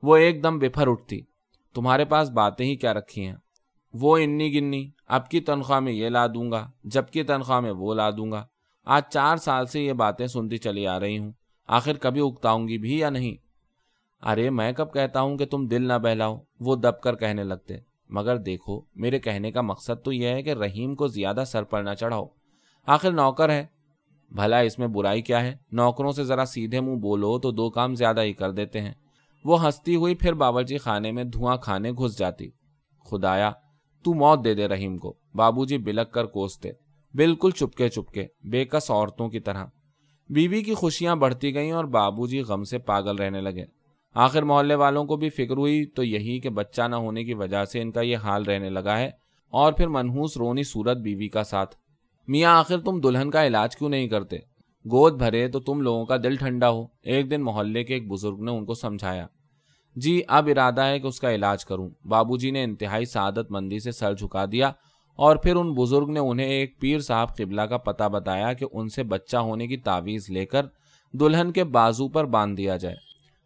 وہ 0.03 0.17
ایک 0.17 0.43
دم 0.43 0.59
بفر 0.59 0.89
اٹھتی، 0.89 1.21
تمہارے 1.75 2.05
پاس 2.05 2.31
باتیں 2.31 2.67
ہی 2.67 2.77
کیا 2.77 2.95
رکھی 2.95 3.27
ہیں؟ 3.27 3.37
وہ 3.93 4.19
انی 4.19 4.55
گنی، 4.55 4.91
اب 5.07 5.29
کی 5.29 5.41
تنخواہ 5.41 5.81
میں 5.81 5.93
یہ 5.93 6.09
لا 6.09 6.27
دوں 6.27 6.53
گا، 6.53 6.71
جب 6.85 7.09
کی 7.09 7.23
تنخواہ 7.23 7.61
میں 7.61 7.71
وہ 7.71 7.95
لا 7.95 8.11
دوں 8.11 8.33
گا۔ 8.33 8.47
آج 8.85 9.03
چار 9.11 9.37
سال 9.37 9.67
سے 9.67 9.85
یہ 9.85 9.93
باتیں 9.93 10.27
سنتی 10.27 10.59
چلی 10.59 10.87
آ 10.87 11.01
رہی 11.01 11.19
ہوں۔ 11.19 11.33
آخر 11.67 11.93
کبھی 11.97 12.21
اگتاؤں 12.21 12.69
گی 12.69 12.79
بھی 12.79 12.99
یا 12.99 13.11
نہیں؟ 13.11 13.37
ارے، 14.27 14.51
میں 14.51 14.73
کب 14.73 14.93
کہتا 14.93 15.21
ہوں 15.21 15.37
کہ 15.37 15.47
تم 15.47 15.67
دل 15.67 15.89
نہ 15.89 15.93
بہلاؤ، 15.93 16.39
وہ 16.61 16.77
دب 16.77 17.01
کر 17.01 17.15
کہنے 17.17 17.45
لگتے۔ 17.45 17.75
مگر 18.09 18.37
دیکھو، 18.37 18.81
میرے 18.95 19.19
کہنے 19.19 19.53
کا 19.53 19.61
مقصد 19.61 20.05
تو 20.05 20.13
یہ 20.13 20.29
ہے 20.29 20.43
کہ 20.43 20.53
رحیم 20.53 20.95
کو 20.95 21.07
زیادہ 21.07 21.45
سر 21.47 21.63
پر 21.63 21.83
نہ 21.83 21.95
چڑھاؤ۔ 21.95 22.27
آخر 22.87 23.13
نوکر 23.13 23.51
ہے۔ 23.51 23.67
بھلا 24.31 24.59
اس 24.59 24.79
میں 24.79 24.87
برائی 24.87 25.23
کیا 25.23 25.43
ہے؟ 25.43 25.57
نوکروں 25.73 26.13
سے 26.13 26.25
ذرا 26.25 26.45
سیدھے 26.45 26.81
منہ 26.81 26.97
بولو 26.97 27.39
تو 27.39 27.51
دو 27.51 27.71
کام 27.71 27.95
زیادہ 27.95 28.21
ہی 28.21 28.33
کر 28.33 28.51
دیتے 28.51 28.81
ہیں۔ 28.81 28.93
وہ 29.45 29.65
ہنستی 29.65 29.97
ہوئی 29.97 30.15
پھر 30.15 30.33
باورچی 30.33 30.79
خانے 30.79 31.13
میں 31.13 31.25
دھواں 31.25 31.57
کھانے 31.57 31.93
گھس 31.93 32.19
جاتی۔ 32.19 32.51
خدایا 33.11 33.53
تو 34.03 34.15
موت 34.15 34.45
دے 34.45 34.55
دے 34.55 34.69
رحیم 34.69 34.99
کو۔ 34.99 35.15
بابو 35.35 35.65
جی 35.65 35.79
بلک 35.79 36.13
کر 36.13 36.25
کوستے۔ 36.25 36.73
بالکل 37.15 37.51
چپکے 37.51 37.89
چپکے، 37.89 38.27
بے 38.45 38.65
کس 38.65 38.91
عورتوں 38.91 39.29
کی 39.29 39.41
طرح۔ 39.41 39.67
بیوی 40.29 40.63
کی 40.63 40.75
خوشیاں 40.75 41.17
بڑھتی 41.17 41.55
گئیں 41.55 41.73
اور 41.73 41.85
بابو 41.85 42.27
جی 42.27 42.41
غم 42.41 42.65
سے 42.65 42.79
پاگل 42.79 43.17
رہنے 43.17 43.41
لگے۔ 43.41 43.65
آخر 44.15 44.43
محلے 44.43 44.75
والوں 44.75 45.05
کو 45.05 45.17
بھی 45.17 45.31
فکر 45.31 45.57
ہوئی 45.57 45.87
تو 45.87 46.05
یہی 46.05 46.41
کہ 46.41 46.49
بچہ 46.49 46.83
نہ 46.83 46.97
ہونے 46.97 47.25
کی 47.25 47.35
وجہ 47.35 47.65
سے 47.65 47.83
ان 47.83 47.91
کا 47.91 48.01
یہ 48.01 48.17
حال 48.17 48.43
رہنے 48.43 48.71
لگا 48.71 48.99
ہے۔ 48.99 49.11
اور 49.51 49.73
پھر 49.73 49.89
منحوس 49.89 50.37
رونی 50.37 50.63
صورت 50.63 50.97
بیوی 50.97 51.29
کا 51.29 51.45
ساتھ۔ 51.45 51.77
میاں 52.29 52.59
آخر 52.59 52.81
تم 52.81 53.01
دلہن 53.01 53.31
کا 53.31 53.47
علاج 53.47 53.77
کیوں 53.77 53.91
نہیں 53.91 54.09
کرتے؟ 54.09 54.37
گود 54.85 55.15
بھرے 55.15 55.49
تو 55.49 55.61
تم 55.61 55.81
لوگوں 55.81 56.07
کا 56.07 56.17
دل 56.17 56.37
ٹھنڈا 56.37 56.71
ہو۔ 56.71 56.87
ایک 57.03 57.31
دن 57.31 57.43
محلے 57.43 57.85
کے 57.85 57.95
ایک 57.95 58.09
بزرگ 58.09 58.43
نے 58.43 58.51
ان 58.51 58.65
کو 58.65 58.75
سمجھایا۔ 58.75 59.27
جی 60.03 60.21
اب 60.29 60.49
ارادہ 60.53 60.81
ہے 60.81 60.99
کہ 60.99 61.07
اس 61.07 61.21
کا 61.21 61.35
علاج 61.35 61.65
کروں۔ 61.65 61.89
بابو 62.09 62.37
جی 62.37 62.51
نے 62.51 62.65
انتہائی 62.65 63.05
سعادت 63.05 63.51
مندی 63.51 63.79
سے 63.79 63.93
سر 63.93 64.15
جھکا 64.15 64.45
دیا 64.53 64.73
اور 65.19 65.37
پھر 65.37 65.57
ان 65.57 65.73
بزرگ 65.75 66.11
نے 66.11 66.21
انہیں 66.21 66.47
ایک 66.47 66.81
پیر 66.81 66.99
صاحب 66.99 67.37
قبلہ 67.37 67.63
کا 67.63 67.77
پتہ 67.77 68.05
بتایا 68.05 68.53
کہ 68.53 68.67
ان 68.73 68.89
سے 68.89 69.03
بچہ 69.03 69.37
ہونے 69.37 69.67
کی 69.67 69.77
تعویذ 69.77 70.31
لے 70.31 70.47
کر 70.47 70.67
دلہن 71.13 71.53
کے 71.53 71.65
بازو 71.65 72.09
پر 72.09 72.25
باندھ 72.25 72.57
دیا 72.57 72.77
جائے۔ 72.77 72.97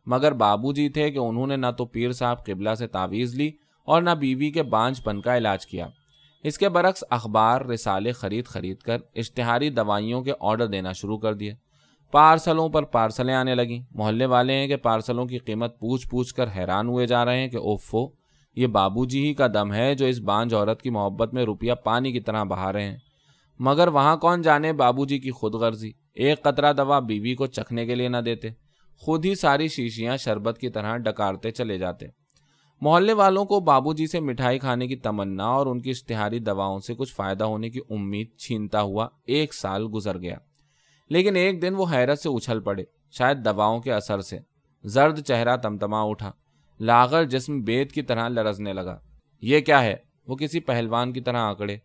مگر 0.07 0.33
بابو 0.33 0.73
جی 0.73 0.89
تھے 0.89 1.11
کہ 1.11 1.19
انہوں 1.19 1.47
نے 1.47 1.57
نہ 1.57 1.71
تو 1.79 1.85
پیر 1.85 2.13
صاحب 2.13 2.45
قبلہ 2.47 2.75
سے 2.75 2.87
تعویذ 2.87 3.35
لی 3.35 3.51
اور 3.85 4.03
نہ 4.03 4.11
بیوی 4.11 4.51
کے 4.51 4.63
بانج 4.63 5.05
پن 5.05 5.21
کا 5.21 5.37
علاج 5.37 5.67
کیا۔ 5.67 5.89
اس 6.43 6.59
کے 6.59 6.69
برعکس 6.69 7.05
اخبار 7.11 7.61
رسالے 7.61 8.13
خرید 8.13 8.47
خرید 8.47 8.77
کر 8.77 8.99
اشتہاری 9.15 9.71
دوائیوں 9.71 10.23
کے 10.23 10.33
آرڈر 10.41 10.67
دینا 10.67 10.93
شروع 10.93 11.19
کر 11.19 11.35
دیے۔ 11.35 11.55
پارسلوں 12.11 12.69
پر 12.69 12.83
پارسلیں 12.83 13.35
آنے 13.35 13.55
لگیں۔ 13.55 13.83
محلے 13.91 14.27
والے 14.27 14.53
ہیں 14.53 14.67
کہ 14.67 14.77
پارسلوں 14.77 15.27
کی 15.27 15.39
قیمت 15.39 15.81
پوچھ 15.81 16.09
پوچھ 16.09 16.35
کر 16.35 16.49
حیران 16.57 16.89
ہوئے 16.89 17.07
جا 17.07 17.25
رہے 17.25 17.41
ہیں 17.41 17.49
کہ 17.49 17.57
اوفو 17.57 18.07
یہ 18.57 18.67
بابو 18.67 19.05
جی 19.05 19.29
ہی 19.29 19.35
کا 19.35 19.47
دم 19.55 19.73
ہے 19.73 19.95
جو 19.95 20.07
اس 20.07 20.21
بانج 20.21 20.55
عورت 20.55 20.83
کی 20.83 20.91
محبت 20.91 21.35
میں 21.35 21.45
روپیہ 21.45 21.73
پانی 21.75 22.13
کی 22.13 22.21
طرح 22.21 22.45
بہا 22.45 22.73
رہے 22.73 22.85
ہیں۔ 22.85 22.97
مگر 23.59 23.89
وہاں 23.89 24.17
کون 24.17 24.43
جانے 24.43 24.73
بابو 24.73 25.07
جی 25.07 25.19
کی 25.19 25.31
خود 25.31 25.55
غرضی؟ 25.55 25.91
ایک 26.15 26.43
قطرہ 26.43 26.73
دوا 26.73 26.99
بیوی 26.99 27.35
کو 27.35 27.47
چکھنے 27.47 27.87
کے 27.87 27.95
لیے 27.95 28.09
نہ 28.09 28.17
دیتے، 28.17 28.49
خود 28.97 29.25
ہی 29.25 29.35
ساری 29.35 29.69
شیشیاں 29.69 30.17
شربت 30.17 30.59
کی 30.59 30.69
طرح 30.69 30.97
ڈکارتے 30.97 31.51
چلے 31.51 31.79
جاتے۔ 31.79 32.07
محلے 32.81 33.13
والوں 33.13 33.45
کو 33.45 33.61
بابو 33.61 33.93
جی 33.93 34.07
سے 34.07 34.21
مٹھائی 34.21 34.59
کھانے 34.59 34.87
کی 34.87 34.97
تمنا 34.97 35.45
اور 35.45 35.67
ان 35.67 35.81
کی 35.81 35.91
اشتہاری 35.91 36.39
دواؤں 36.39 36.79
سے 36.79 36.95
کچھ 36.95 37.15
فائدہ 37.15 37.45
ہونے 37.45 37.71
کی 37.71 37.81
امید 37.91 38.37
چھینتا 38.37 38.83
ہوا 38.83 39.09
ایک 39.27 39.55
سال 39.55 39.87
گزر 39.95 40.19
گیا۔ 40.19 40.37
لیکن 41.09 41.37
ایک 41.37 41.63
دن 41.63 41.75
وہ 41.75 41.87
حیرت 41.93 42.19
سے 42.19 42.29
اچھل 42.29 42.61
پڑے، 42.61 42.85
شاید 43.11 43.45
دواؤں 43.45 43.81
کے 43.81 43.93
اثر 43.93 44.21
سے۔ 44.21 44.39
زرد 44.85 45.21
چہرہ 45.21 45.57
تمتما 45.57 46.03
اٹھا، 46.03 46.33
لاغر 46.81 47.25
جسم 47.25 47.61
بیت 47.61 47.93
کی 47.93 48.03
طرح 48.03 48.29
لرزنے 48.29 48.73
لگا۔ 48.73 48.99
یہ 49.41 49.61
کیا 49.61 49.83
ہے؟ 49.83 49.97
وہ 50.29 50.37
کسی 50.37 50.61
پہلوان 50.61 51.13
کی 51.13 51.21
طرح 51.21 51.39
آکڑے۔ 51.39 51.77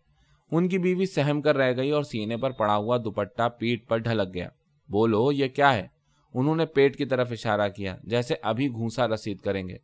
ان 0.50 0.68
کی 0.68 0.78
بیوی 0.78 1.06
سہم 1.06 1.42
کر 1.42 1.56
رہ 1.56 1.76
گئی 1.76 1.90
اور 1.90 2.02
سینے 2.02 2.36
پر 2.36 2.50
پڑا 2.50 2.76
ہوا 2.76 2.96
دوپٹہ 2.96 3.48
پیٹ 3.58 3.88
پر 3.88 3.98
ڈھلک 3.98 4.34
گیا۔ 4.34 4.48
بولو، 4.88 5.32
یہ 5.32 5.48
کیا 5.48 5.74
ہے؟ 5.74 5.86
انہوں 6.34 6.56
نے 6.56 6.66
پیٹ 6.66 6.96
کی 6.96 7.04
طرف 7.04 7.28
اشارہ 7.30 7.68
کیا، 7.68 7.96
جیسے 8.04 8.34
ابھی 8.42 8.68
گھونسا 8.68 9.08
رسید 9.08 9.40
کریں 9.40 9.68
گے۔ 9.68 9.76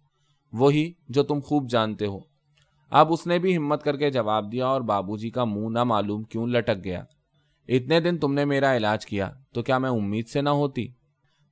وہی 0.53 0.93
جو 1.09 1.23
تم 1.23 1.41
خوب 1.41 1.71
جانتے 1.71 2.07
ہو۔ 2.07 2.19
اب 2.91 3.13
اس 3.13 3.27
نے 3.27 3.39
بھی 3.39 3.57
ہمت 3.57 3.83
کر 3.83 3.97
کے 3.97 4.11
جواب 4.11 4.53
دیا 4.53 4.67
اور 4.67 4.81
بابو 4.81 5.17
جی 5.17 5.31
کا 5.31 5.45
منہ 5.45 5.69
نہ 5.69 5.85
معلوم 5.85 6.23
کیوں 6.23 6.47
لٹک 6.47 6.85
گیا۔ 6.85 7.05
اتنے 7.69 8.01
دن 8.01 8.19
تم 8.19 8.35
نے 8.35 8.45
میرا 8.45 8.77
علاج 8.77 9.07
کیا 9.07 9.31
تو 9.53 9.63
کیا 9.63 9.79
میں 9.79 9.91
امید 9.91 10.29
سے 10.29 10.41
نہ 10.41 10.49
ہوتی؟ 10.49 10.89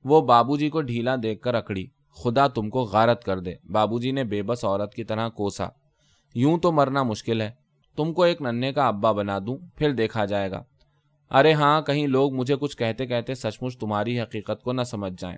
وہ 0.03 0.21
بابو 0.21 0.57
جی 0.57 0.69
کو 0.69 0.81
ڈھیلا 0.81 1.15
دیکھ 1.23 1.41
کر 1.41 1.55
اکڑی۔ 1.55 1.85
خدا 2.13 2.47
تم 2.47 2.69
کو 2.69 2.79
غارت 2.81 3.23
کر 3.23 3.39
دے۔ 3.39 3.55
بابو 3.71 3.99
جی 3.99 4.11
نے 4.11 4.23
بے 4.23 4.43
بس 4.43 4.65
عورت 4.65 4.93
کی 4.93 5.03
طرح 5.03 5.29
کوسا۔ 5.29 5.67
یوں 6.35 6.57
تو 6.57 6.71
مرنا 6.71 7.03
مشکل 7.03 7.41
ہے۔ 7.41 7.51
تم 7.95 8.13
کو 8.13 8.23
ایک 8.23 8.41
ننے 8.41 8.73
کا 8.73 8.87
ابا 8.87 9.11
بنا 9.11 9.39
دوں، 9.39 9.57
پھر 9.75 9.93
دیکھا 9.93 10.25
جائے 10.25 10.51
گا۔ 10.51 10.63
ارے 11.31 11.53
ہاں 11.53 11.81
کہیں 11.81 12.07
لوگ 12.07 12.33
مجھے 12.33 12.55
کچھ 12.55 12.77
کہتے 12.77 13.05
کہتے 13.05 13.35
سچ 13.35 13.57
مچ 13.61 13.77
تمہاری 13.77 14.21
حقیقت 14.21 14.63
کو 14.63 14.73
نہ 14.73 14.81
سمجھ 14.81 15.13
جائیں۔ 15.17 15.37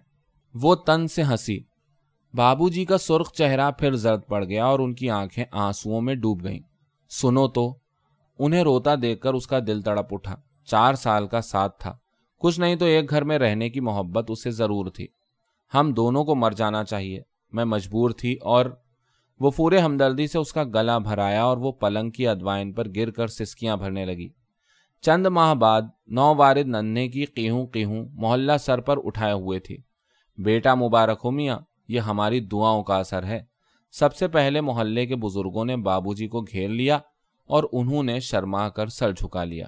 وہ 0.54 0.76
تن 0.76 1.08
سے 1.08 1.24
ہنسی۔ 1.24 1.60
بابو 2.34 2.70
جی 2.70 2.86
کا 2.86 2.98
سرخ 2.98 3.32
چہرہ 3.32 3.72
پھر 3.72 3.92
زرد 3.96 4.20
پڑ 4.28 4.46
گیا 4.46 4.66
اور 4.66 4.80
ان 4.80 4.94
کی 4.94 5.10
آنکھیں 5.10 5.46
آنسو 5.52 6.02
میں 6.02 6.16
ڈوب 6.16 6.44
گئیں۔ 6.44 6.60
سنو 7.10 7.48
تو۔ 7.48 7.76
انہیں 8.40 8.64
روتا 8.64 8.92
دیکھ 9.02 9.22
کر 9.22 9.34
اس 9.34 9.48
کا 9.48 9.60
دل 9.68 9.82
تڑپ 9.82 10.14
اٹھا۔ 10.14 10.36
چار 10.68 10.94
سال 10.94 11.28
کا 11.28 11.42
ساتھ 11.42 11.80
تھا۔ 11.80 11.98
کچھ 12.40 12.60
نہیں 12.60 12.76
تو 12.76 12.86
ایک 12.86 13.10
گھر 13.10 13.24
میں 13.24 13.40
رہنے 13.40 13.70
کی 13.70 13.80
محبت 13.80 14.26
اسے 14.28 14.52
ضرور 14.52 14.86
تھی۔ 14.86 15.08
ہم 15.74 15.94
دونوں 15.94 16.26
کو 16.26 16.36
مر 16.36 16.52
جانا 16.52 16.84
چاہیے۔ 16.84 17.22
میں 17.52 17.66
مجبور 17.66 18.10
تھی 18.10 18.36
اور 18.42 18.66
وہ 19.40 19.52
پورے 19.56 19.80
ہمدردی 19.80 20.28
سے 20.28 20.38
اس 20.38 20.54
کا 20.54 20.64
گلا 20.64 20.98
بھرایا 20.98 21.44
اور 21.44 21.58
وہ 21.58 21.72
پلنگ 21.72 22.10
کی 22.10 22.28
ادوائن 22.28 22.74
پر 22.74 22.88
گر 22.96 23.12
کر 23.12 23.28
سسکیاں 23.28 23.78
بھرنے 23.78 24.06
لگی۔ 24.06 24.30
چند 25.02 25.26
ماہ 25.26 25.54
بعد 25.54 25.82
نو 26.08 26.36
وارد 26.36 26.68
ننے 26.68 27.08
کی 27.08 27.26
قیہوں 27.26 27.68
قیہوں 27.68 28.06
محلہ 28.14 28.52
سر 28.60 28.82
پر 28.82 28.98
اٹھائے 29.04 29.34
ہوئے 29.34 29.60
تھی۔ 29.60 29.78
بیٹا 30.38 30.76
مبارک 30.76 31.22
ہو 31.24 31.32
میاں، 31.32 31.60
یہ 31.88 32.00
ہماری 32.00 32.40
دعاؤں 32.40 32.84
کا 32.84 32.98
اثر 32.98 33.24
ہے۔ 33.24 33.40
سب 33.92 34.16
سے 34.16 34.28
پہلے 34.28 34.62
محلے 34.62 35.06
کے 35.06 35.16
بزرگوں 35.16 35.66
نے 35.66 35.78
بابو 35.78 36.14
جی 36.14 36.28
کو 36.28 36.42
گھیر 36.42 36.70
لیا 36.70 37.00
اور 37.46 37.64
انہوں 37.72 38.04
نے 38.04 38.20
شرما 38.20 38.70
کر 38.70 38.88
سر 38.88 39.12
جھکا 39.12 39.44
لیا۔ 39.44 39.68